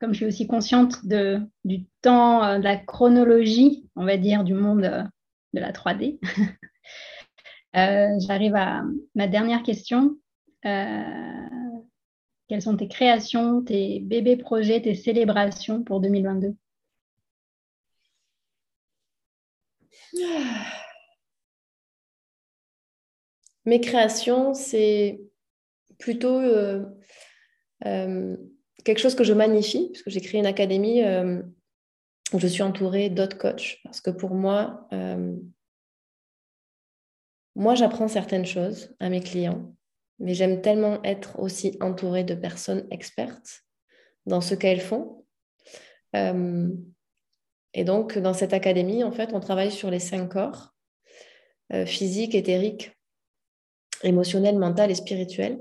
comme 0.00 0.12
je 0.12 0.18
suis 0.18 0.26
aussi 0.26 0.46
consciente 0.46 1.06
de, 1.06 1.40
du 1.64 1.86
temps, 2.02 2.58
de 2.58 2.62
la 2.62 2.76
chronologie, 2.76 3.88
on 3.96 4.04
va 4.04 4.16
dire, 4.16 4.44
du 4.44 4.54
monde 4.54 5.08
de 5.54 5.60
la 5.60 5.72
3D, 5.72 6.18
j'arrive 7.74 8.56
à 8.56 8.82
ma 9.14 9.28
dernière 9.28 9.62
question. 9.62 10.16
quelles 10.62 12.60
sont 12.60 12.76
tes 12.76 12.88
créations, 12.88 13.62
tes 13.62 14.00
bébés 14.00 14.36
projets, 14.36 14.82
tes 14.82 14.94
célébrations 14.94 15.84
pour 15.84 16.00
2022 16.00 16.56
Mes 23.64 23.80
créations, 23.80 24.54
c'est 24.54 25.20
plutôt 25.98 26.38
euh, 26.38 26.84
euh, 27.86 28.36
quelque 28.84 28.98
chose 28.98 29.14
que 29.14 29.24
je 29.24 29.32
magnifie, 29.32 29.88
parce 29.92 30.02
que 30.02 30.10
j'ai 30.10 30.20
créé 30.20 30.40
une 30.40 30.46
académie 30.46 31.02
euh, 31.02 31.40
où 32.32 32.38
je 32.38 32.46
suis 32.46 32.62
entourée 32.62 33.08
d'autres 33.08 33.38
coachs. 33.38 33.78
Parce 33.84 34.00
que 34.00 34.10
pour 34.10 34.34
moi, 34.34 34.88
moi, 37.54 37.74
j'apprends 37.74 38.08
certaines 38.08 38.46
choses 38.46 38.94
à 38.98 39.10
mes 39.10 39.20
clients, 39.20 39.74
mais 40.18 40.34
j'aime 40.34 40.62
tellement 40.62 41.02
être 41.04 41.38
aussi 41.38 41.76
entourée 41.80 42.24
de 42.24 42.34
personnes 42.34 42.86
expertes 42.90 43.64
dans 44.26 44.40
ce 44.40 44.54
qu'elles 44.54 44.80
font. 44.80 45.24
Et 47.74 47.84
donc, 47.84 48.18
dans 48.18 48.34
cette 48.34 48.52
académie, 48.52 49.04
en 49.04 49.12
fait, 49.12 49.30
on 49.32 49.40
travaille 49.40 49.72
sur 49.72 49.90
les 49.90 49.98
cinq 49.98 50.28
corps, 50.28 50.74
euh, 51.72 51.86
physique, 51.86 52.34
éthérique, 52.34 52.92
émotionnel, 54.02 54.58
mental 54.58 54.90
et 54.90 54.94
spirituel, 54.94 55.58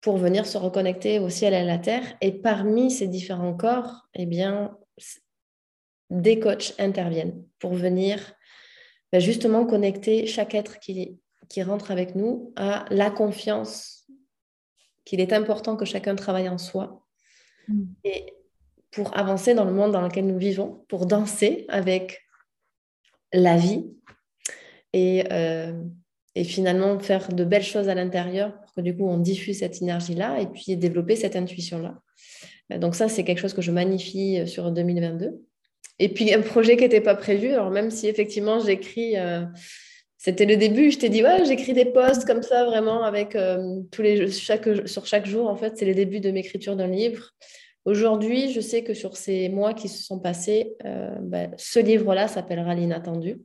pour 0.00 0.18
venir 0.18 0.46
se 0.46 0.58
reconnecter 0.58 1.18
au 1.18 1.30
ciel 1.30 1.54
et 1.54 1.58
à 1.58 1.64
la 1.64 1.78
terre. 1.78 2.16
Et 2.20 2.32
parmi 2.32 2.90
ces 2.90 3.08
différents 3.08 3.54
corps, 3.54 4.06
eh 4.14 4.26
bien, 4.26 4.76
des 6.10 6.38
coachs 6.38 6.74
interviennent 6.78 7.42
pour 7.58 7.72
venir 7.72 8.34
ben, 9.12 9.18
justement 9.18 9.64
connecter 9.64 10.26
chaque 10.26 10.54
être 10.54 10.78
qui, 10.78 11.18
qui 11.48 11.62
rentre 11.62 11.90
avec 11.90 12.14
nous 12.14 12.52
à 12.56 12.84
la 12.90 13.10
confiance 13.10 14.06
qu'il 15.04 15.20
est 15.20 15.32
important 15.32 15.76
que 15.76 15.84
chacun 15.84 16.14
travaille 16.14 16.48
en 16.48 16.58
soi. 16.58 17.06
Mm. 17.68 17.84
Et 18.04 18.34
pour 18.94 19.16
avancer 19.16 19.54
dans 19.54 19.64
le 19.64 19.72
monde 19.72 19.92
dans 19.92 20.00
lequel 20.00 20.26
nous 20.26 20.38
vivons, 20.38 20.84
pour 20.88 21.06
danser 21.06 21.64
avec 21.68 22.22
la 23.32 23.56
vie 23.56 23.86
et, 24.92 25.24
euh, 25.32 25.72
et 26.36 26.44
finalement 26.44 26.98
faire 27.00 27.32
de 27.32 27.44
belles 27.44 27.64
choses 27.64 27.88
à 27.88 27.94
l'intérieur 27.94 28.58
pour 28.60 28.72
que 28.72 28.80
du 28.80 28.96
coup 28.96 29.08
on 29.08 29.18
diffuse 29.18 29.58
cette 29.58 29.82
énergie-là 29.82 30.40
et 30.40 30.46
puis 30.46 30.76
développer 30.76 31.16
cette 31.16 31.34
intuition-là. 31.34 31.98
Euh, 32.72 32.78
donc 32.78 32.94
ça, 32.94 33.08
c'est 33.08 33.24
quelque 33.24 33.40
chose 33.40 33.54
que 33.54 33.62
je 33.62 33.72
magnifie 33.72 34.38
euh, 34.40 34.46
sur 34.46 34.70
2022. 34.70 35.42
Et 35.98 36.08
puis 36.08 36.32
un 36.32 36.40
projet 36.40 36.76
qui 36.76 36.82
n'était 36.82 37.00
pas 37.00 37.16
prévu, 37.16 37.52
alors 37.52 37.70
même 37.70 37.90
si 37.90 38.08
effectivement 38.08 38.58
j'écris, 38.58 39.14
c'était 40.18 40.44
le 40.44 40.56
début, 40.56 40.90
je 40.90 40.98
t'ai 40.98 41.08
dit, 41.08 41.22
ouais, 41.22 41.44
j'écris 41.44 41.72
des 41.72 41.84
posts 41.84 42.24
comme 42.24 42.42
ça 42.42 42.64
vraiment 42.64 43.04
avec 43.04 43.38
tous 43.92 44.02
les 44.02 44.28
chaque, 44.28 44.68
sur 44.86 45.06
chaque 45.06 45.24
jour, 45.24 45.48
en 45.48 45.54
fait, 45.54 45.76
c'est 45.76 45.84
le 45.84 45.94
début 45.94 46.18
de 46.18 46.30
l'écriture 46.30 46.74
d'un 46.74 46.88
livre 46.88 47.30
Aujourd'hui, 47.84 48.50
je 48.50 48.60
sais 48.60 48.82
que 48.82 48.94
sur 48.94 49.16
ces 49.16 49.50
mois 49.50 49.74
qui 49.74 49.88
se 49.88 50.02
sont 50.02 50.18
passés, 50.18 50.74
euh, 50.86 51.14
ben, 51.20 51.52
ce 51.58 51.78
livre-là 51.78 52.28
s'appellera 52.28 52.74
L'inattendu. 52.74 53.42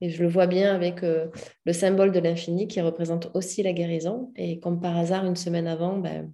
Et 0.00 0.10
je 0.10 0.22
le 0.22 0.28
vois 0.28 0.46
bien 0.46 0.74
avec 0.74 1.02
euh, 1.04 1.28
le 1.64 1.72
symbole 1.72 2.10
de 2.10 2.18
l'infini 2.18 2.66
qui 2.66 2.80
représente 2.80 3.30
aussi 3.34 3.62
la 3.62 3.72
guérison. 3.72 4.32
Et 4.36 4.58
comme 4.58 4.80
par 4.80 4.96
hasard, 4.96 5.24
une 5.24 5.36
semaine 5.36 5.68
avant, 5.68 5.98
ben, 5.98 6.32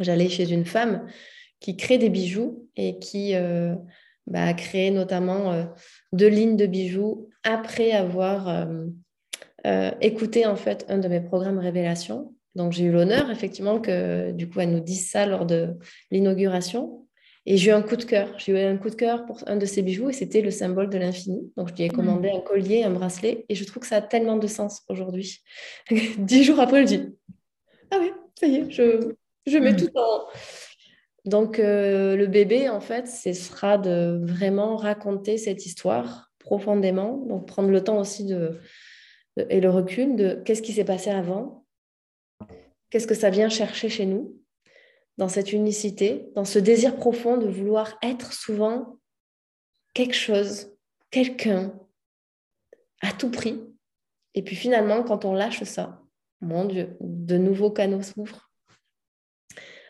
j'allais 0.00 0.28
chez 0.28 0.50
une 0.50 0.64
femme 0.64 1.06
qui 1.60 1.76
crée 1.76 1.98
des 1.98 2.10
bijoux 2.10 2.68
et 2.76 2.98
qui 2.98 3.32
ben, 3.32 3.78
a 4.34 4.52
créé 4.52 4.90
notamment 4.90 5.72
deux 6.12 6.28
lignes 6.28 6.58
de 6.58 6.66
bijoux 6.66 7.30
après 7.44 7.92
avoir 7.92 8.68
écouté 10.02 10.44
en 10.44 10.54
fait 10.54 10.84
un 10.90 10.98
de 10.98 11.08
mes 11.08 11.22
programmes 11.22 11.58
Révélation 11.58 12.35
donc 12.56 12.72
j'ai 12.72 12.84
eu 12.84 12.90
l'honneur 12.90 13.30
effectivement 13.30 13.80
que 13.80 14.32
du 14.32 14.48
coup 14.48 14.60
elle 14.60 14.70
nous 14.70 14.80
dise 14.80 15.10
ça 15.10 15.26
lors 15.26 15.46
de 15.46 15.74
l'inauguration. 16.10 17.02
Et 17.48 17.58
j'ai 17.58 17.70
eu 17.70 17.74
un 17.74 17.82
coup 17.82 17.94
de 17.94 18.02
cœur. 18.02 18.36
J'ai 18.38 18.52
eu 18.52 18.58
un 18.58 18.76
coup 18.76 18.90
de 18.90 18.96
cœur 18.96 19.24
pour 19.24 19.40
un 19.46 19.56
de 19.56 19.66
ses 19.66 19.80
bijoux 19.82 20.10
et 20.10 20.12
c'était 20.12 20.40
le 20.40 20.50
symbole 20.50 20.90
de 20.90 20.98
l'infini. 20.98 21.52
Donc 21.56 21.68
je 21.68 21.74
lui 21.74 21.84
ai 21.84 21.88
commandé 21.88 22.28
un 22.28 22.40
collier, 22.40 22.82
un 22.82 22.90
bracelet 22.90 23.44
et 23.48 23.54
je 23.54 23.64
trouve 23.64 23.82
que 23.82 23.86
ça 23.86 23.96
a 23.96 24.02
tellement 24.02 24.36
de 24.36 24.48
sens 24.48 24.82
aujourd'hui. 24.88 25.42
Dix 26.18 26.42
jours 26.42 26.58
après, 26.58 26.80
je 26.82 26.94
dis 26.94 27.08
Ah 27.92 27.98
oui, 28.00 28.10
ça 28.34 28.46
y 28.48 28.56
est, 28.56 28.70
je, 28.70 29.12
je 29.46 29.58
mets 29.58 29.76
tout 29.76 29.90
en. 29.94 30.24
Donc 31.24 31.58
euh, 31.58 32.16
le 32.16 32.26
bébé, 32.26 32.68
en 32.68 32.80
fait, 32.80 33.06
ce 33.06 33.32
sera 33.32 33.78
de 33.78 34.18
vraiment 34.24 34.76
raconter 34.76 35.38
cette 35.38 35.66
histoire 35.66 36.32
profondément. 36.38 37.18
Donc 37.28 37.46
prendre 37.46 37.68
le 37.68 37.84
temps 37.84 37.98
aussi 37.98 38.24
de, 38.24 38.58
et 39.50 39.60
le 39.60 39.70
recul 39.70 40.16
de 40.16 40.40
qu'est-ce 40.44 40.62
qui 40.62 40.72
s'est 40.72 40.84
passé 40.84 41.10
avant, 41.10 41.65
Qu'est-ce 42.90 43.06
que 43.06 43.14
ça 43.14 43.30
vient 43.30 43.48
chercher 43.48 43.88
chez 43.88 44.06
nous 44.06 44.40
dans 45.16 45.28
cette 45.28 45.52
unicité, 45.52 46.28
dans 46.34 46.44
ce 46.44 46.58
désir 46.58 46.96
profond 46.96 47.36
de 47.36 47.48
vouloir 47.48 47.98
être 48.02 48.32
souvent 48.32 48.98
quelque 49.94 50.14
chose, 50.14 50.76
quelqu'un, 51.10 51.72
à 53.00 53.12
tout 53.12 53.30
prix. 53.30 53.62
Et 54.34 54.42
puis 54.42 54.56
finalement, 54.56 55.02
quand 55.02 55.24
on 55.24 55.32
lâche 55.32 55.62
ça, 55.64 56.02
mon 56.40 56.66
Dieu, 56.66 56.96
de 57.00 57.38
nouveaux 57.38 57.70
canaux 57.70 58.02
s'ouvrent. 58.02 58.50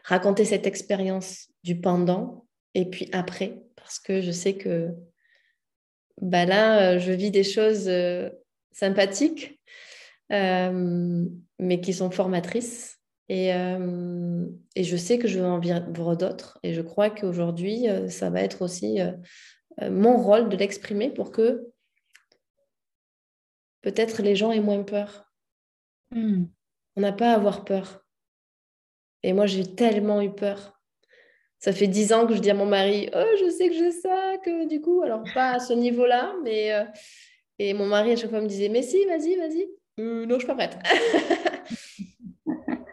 Raconter 0.05 0.45
cette 0.45 0.67
expérience 0.67 1.49
du 1.65 1.81
pendant 1.81 2.47
et 2.75 2.89
puis 2.89 3.09
après, 3.13 3.65
parce 3.75 3.99
que 3.99 4.21
je 4.21 4.31
sais 4.31 4.55
que 4.55 4.95
bah 6.21 6.45
là, 6.45 6.93
euh, 6.93 6.99
je 6.99 7.13
vis 7.13 7.31
des 7.31 7.45
choses 7.45 7.89
euh, 7.89 8.31
sympathiques, 8.73 9.61
mais 10.31 11.81
qui 11.81 11.93
sont 11.93 12.11
formatrices. 12.11 12.97
Et, 13.29 13.53
euh, 13.55 14.47
et, 14.77 14.85
je 14.85 14.97
sais 14.97 15.19
que 15.19 15.27
je 15.27 15.41
vais 15.41 15.47
en 15.47 15.59
vivre 15.59 16.15
d'autres. 16.15 16.59
Et 16.63 16.75
je 16.75 16.81
crois 16.81 17.11
qu'aujourd'hui, 17.11 17.89
euh, 17.89 18.09
ça 18.09 18.31
va 18.31 18.41
être 18.43 18.63
aussi 18.63 18.99
mon 19.91 20.17
rôle 20.17 20.49
de 20.49 20.57
l'exprimer 20.57 21.11
pour 21.11 21.33
que 21.33 21.69
peut-être 23.83 24.23
les 24.23 24.37
gens 24.37 24.53
aient 24.53 24.61
moins 24.61 24.83
peur. 24.83 25.31
Hmm. 26.13 26.45
On 26.95 27.01
n'a 27.01 27.13
pas 27.13 27.33
à 27.33 27.35
avoir 27.35 27.65
peur. 27.65 28.05
Et 29.23 29.33
moi, 29.33 29.47
j'ai 29.47 29.75
tellement 29.75 30.23
eu 30.23 30.33
peur. 30.33 30.81
Ça 31.59 31.73
fait 31.73 31.89
dix 31.89 32.13
ans 32.13 32.27
que 32.27 32.35
je 32.35 32.41
dis 32.41 32.51
à 32.51 32.55
mon 32.55 32.67
mari, 32.67 33.11
oh, 33.15 33.37
je 33.41 33.51
sais 33.51 33.69
que 33.69 33.75
j'ai 33.75 33.91
ça, 33.91 34.37
que 34.45 34.69
du 34.69 34.81
coup, 34.81 35.03
alors 35.03 35.25
pas 35.35 35.53
à 35.53 35.59
ce 35.59 35.73
niveau-là, 35.73 36.35
mais... 36.45 36.71
et 37.59 37.75
mon 37.75 37.87
mari, 37.87 38.13
à 38.13 38.17
chaque 38.17 38.31
fois, 38.31 38.41
me 38.41 38.47
disait, 38.47 38.69
mais 38.69 38.83
si, 38.83 39.05
vas-y, 39.07 39.37
vas-y. 39.37 39.67
Euh, 39.99 40.27
non, 40.27 40.35
je 40.35 40.41
suis 40.41 40.47
pas 40.47 40.55
prête. 40.55 40.79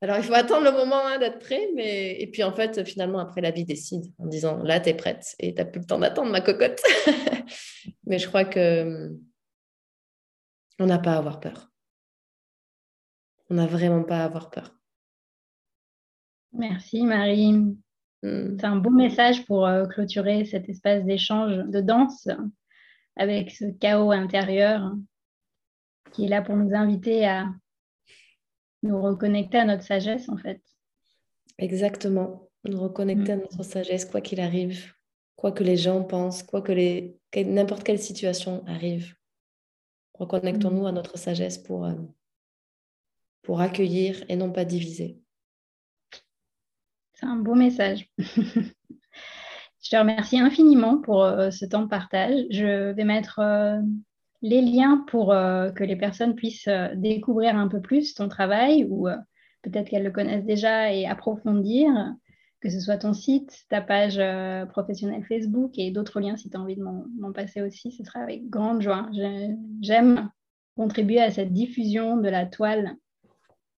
Alors, 0.00 0.16
il 0.16 0.22
faut 0.22 0.34
attendre 0.34 0.64
le 0.64 0.70
moment 0.70 1.06
hein, 1.06 1.18
d'être 1.18 1.40
prêt. 1.40 1.68
Mais... 1.74 2.20
Et 2.20 2.28
puis, 2.28 2.44
en 2.44 2.52
fait, 2.52 2.84
finalement, 2.84 3.18
après, 3.18 3.40
la 3.40 3.50
vie 3.50 3.64
décide 3.64 4.12
en 4.18 4.26
disant 4.26 4.62
là, 4.62 4.80
tu 4.80 4.90
es 4.90 4.94
prête 4.94 5.34
et 5.38 5.54
tu 5.54 5.60
n'as 5.60 5.66
plus 5.66 5.80
le 5.80 5.86
temps 5.86 5.98
d'attendre, 5.98 6.30
ma 6.30 6.40
cocotte. 6.40 6.80
mais 8.06 8.18
je 8.18 8.28
crois 8.28 8.44
que 8.44 9.12
on 10.78 10.86
n'a 10.86 10.98
pas 10.98 11.14
à 11.14 11.18
avoir 11.18 11.40
peur. 11.40 11.70
On 13.50 13.54
n'a 13.54 13.66
vraiment 13.66 14.04
pas 14.04 14.20
à 14.20 14.24
avoir 14.24 14.50
peur. 14.50 14.74
Merci, 16.52 17.02
Marie. 17.02 17.52
Hmm. 18.22 18.56
C'est 18.58 18.64
un 18.64 18.76
beau 18.76 18.90
message 18.90 19.44
pour 19.46 19.66
euh, 19.66 19.86
clôturer 19.86 20.44
cet 20.44 20.68
espace 20.68 21.04
d'échange 21.04 21.56
de 21.68 21.80
danse 21.80 22.28
avec 23.16 23.50
ce 23.50 23.64
chaos 23.78 24.12
intérieur 24.12 24.92
qui 26.12 26.24
est 26.24 26.28
là 26.28 26.42
pour 26.42 26.56
nous 26.56 26.74
inviter 26.74 27.26
à 27.26 27.46
nous 28.82 29.00
reconnecter 29.00 29.58
à 29.58 29.64
notre 29.64 29.82
sagesse, 29.82 30.28
en 30.28 30.36
fait. 30.36 30.60
Exactement, 31.58 32.48
nous 32.64 32.80
reconnecter 32.80 33.32
à 33.32 33.36
mm. 33.36 33.40
notre 33.40 33.62
sagesse, 33.62 34.04
quoi 34.04 34.20
qu'il 34.20 34.40
arrive, 34.40 34.92
quoi 35.36 35.52
que 35.52 35.64
les 35.64 35.76
gens 35.76 36.02
pensent, 36.04 36.42
quoi 36.42 36.62
que 36.62 36.72
les 36.72 37.18
n'importe 37.36 37.84
quelle 37.84 37.98
situation 37.98 38.64
arrive. 38.66 39.14
Reconnectons-nous 40.14 40.86
à 40.86 40.92
notre 40.92 41.18
sagesse 41.18 41.58
pour, 41.58 41.84
euh, 41.84 41.94
pour 43.42 43.60
accueillir 43.60 44.24
et 44.28 44.36
non 44.36 44.52
pas 44.52 44.64
diviser. 44.64 45.20
C'est 47.14 47.26
un 47.26 47.36
beau 47.36 47.54
message. 47.54 48.08
Je 49.80 49.90
te 49.90 49.96
remercie 49.96 50.38
infiniment 50.38 50.98
pour 50.98 51.22
euh, 51.22 51.50
ce 51.50 51.64
temps 51.64 51.82
de 51.82 51.88
partage. 51.88 52.46
Je 52.50 52.92
vais 52.92 53.04
mettre 53.04 53.38
euh, 53.38 53.80
les 54.42 54.62
liens 54.62 55.04
pour 55.08 55.32
euh, 55.32 55.70
que 55.70 55.84
les 55.84 55.96
personnes 55.96 56.34
puissent 56.34 56.68
euh, 56.68 56.94
découvrir 56.94 57.56
un 57.56 57.68
peu 57.68 57.80
plus 57.80 58.14
ton 58.14 58.28
travail 58.28 58.86
ou 58.88 59.08
euh, 59.08 59.16
peut-être 59.62 59.88
qu'elles 59.88 60.04
le 60.04 60.10
connaissent 60.10 60.44
déjà 60.44 60.92
et 60.92 61.06
approfondir, 61.06 61.90
que 62.60 62.70
ce 62.70 62.80
soit 62.80 62.98
ton 62.98 63.12
site, 63.12 63.64
ta 63.68 63.80
page 63.80 64.20
professionnelle 64.68 65.24
Facebook 65.24 65.72
et 65.78 65.90
d'autres 65.90 66.20
liens 66.20 66.36
si 66.36 66.50
tu 66.50 66.56
as 66.56 66.60
envie 66.60 66.76
de 66.76 66.82
m'en 66.82 67.32
passer 67.32 67.60
aussi, 67.60 67.92
ce 67.92 68.04
sera 68.04 68.20
avec 68.20 68.48
grande 68.48 68.82
joie. 68.82 69.08
J'aime 69.80 70.30
contribuer 70.76 71.20
à 71.20 71.30
cette 71.30 71.52
diffusion 71.52 72.16
de 72.16 72.28
la 72.28 72.46
toile 72.46 72.96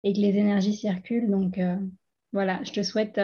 et 0.02 0.12
que 0.12 0.18
les 0.18 0.36
énergies 0.36 0.74
circulent. 0.74 1.30
Donc 1.30 1.58
voilà, 2.32 2.60
je 2.62 2.72
te 2.72 2.82
souhaite 2.82 3.20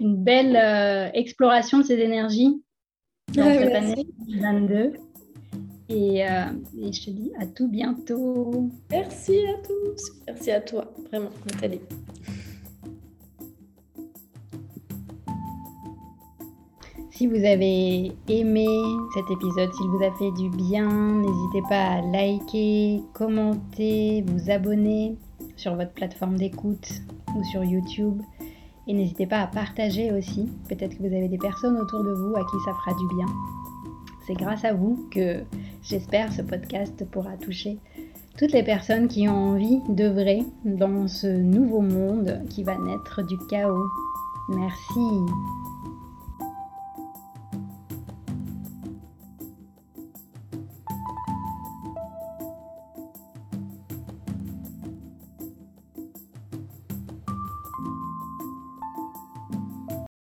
une 0.00 0.22
belle 0.22 1.10
exploration 1.14 1.78
de 1.78 1.84
ces 1.84 1.98
énergies 1.98 2.62
dans 3.34 3.44
cette 3.44 3.74
année 3.74 4.06
2022. 4.26 5.11
Euh, 5.92 6.52
et, 6.80 6.92
je 6.92 7.04
te 7.04 7.10
dis 7.10 7.32
à 7.38 7.46
tout 7.46 7.68
bientôt. 7.68 8.70
Merci 8.90 9.38
à 9.46 9.66
tous. 9.66 10.12
Merci 10.26 10.50
à 10.50 10.60
toi, 10.60 10.90
vraiment, 11.10 11.30
Nathalie. 11.46 11.80
Si 17.10 17.26
vous 17.26 17.44
avez 17.44 18.12
aimé 18.28 18.66
cet 19.14 19.30
épisode, 19.30 19.72
s'il 19.74 19.86
vous 19.88 20.02
a 20.02 20.10
fait 20.16 20.32
du 20.32 20.48
bien, 20.56 20.88
n'hésitez 20.88 21.62
pas 21.68 21.90
à 21.90 22.00
liker, 22.00 23.02
commenter, 23.12 24.24
vous 24.26 24.50
abonner 24.50 25.16
sur 25.56 25.76
votre 25.76 25.92
plateforme 25.92 26.36
d'écoute 26.36 26.88
ou 27.36 27.44
sur 27.44 27.62
YouTube. 27.62 28.20
Et 28.88 28.94
n'hésitez 28.94 29.26
pas 29.26 29.40
à 29.40 29.46
partager 29.46 30.10
aussi. 30.12 30.48
Peut-être 30.68 30.96
que 30.96 31.02
vous 31.02 31.14
avez 31.14 31.28
des 31.28 31.38
personnes 31.38 31.76
autour 31.76 32.02
de 32.02 32.12
vous 32.12 32.34
à 32.34 32.40
qui 32.40 32.56
ça 32.64 32.72
fera 32.72 32.94
du 32.94 33.14
bien. 33.14 33.26
C'est 34.26 34.34
grâce 34.34 34.64
à 34.64 34.72
vous 34.72 35.08
que 35.10 35.44
j'espère 35.82 36.32
ce 36.32 36.42
podcast 36.42 37.04
pourra 37.10 37.36
toucher 37.36 37.78
toutes 38.38 38.52
les 38.52 38.62
personnes 38.62 39.08
qui 39.08 39.28
ont 39.28 39.52
envie 39.52 39.80
d'œuvrer 39.88 40.42
dans 40.64 41.06
ce 41.06 41.26
nouveau 41.26 41.80
monde 41.80 42.42
qui 42.48 42.62
va 42.62 42.76
naître 42.78 43.22
du 43.26 43.36
chaos. 43.48 43.88
Merci. 44.48 45.61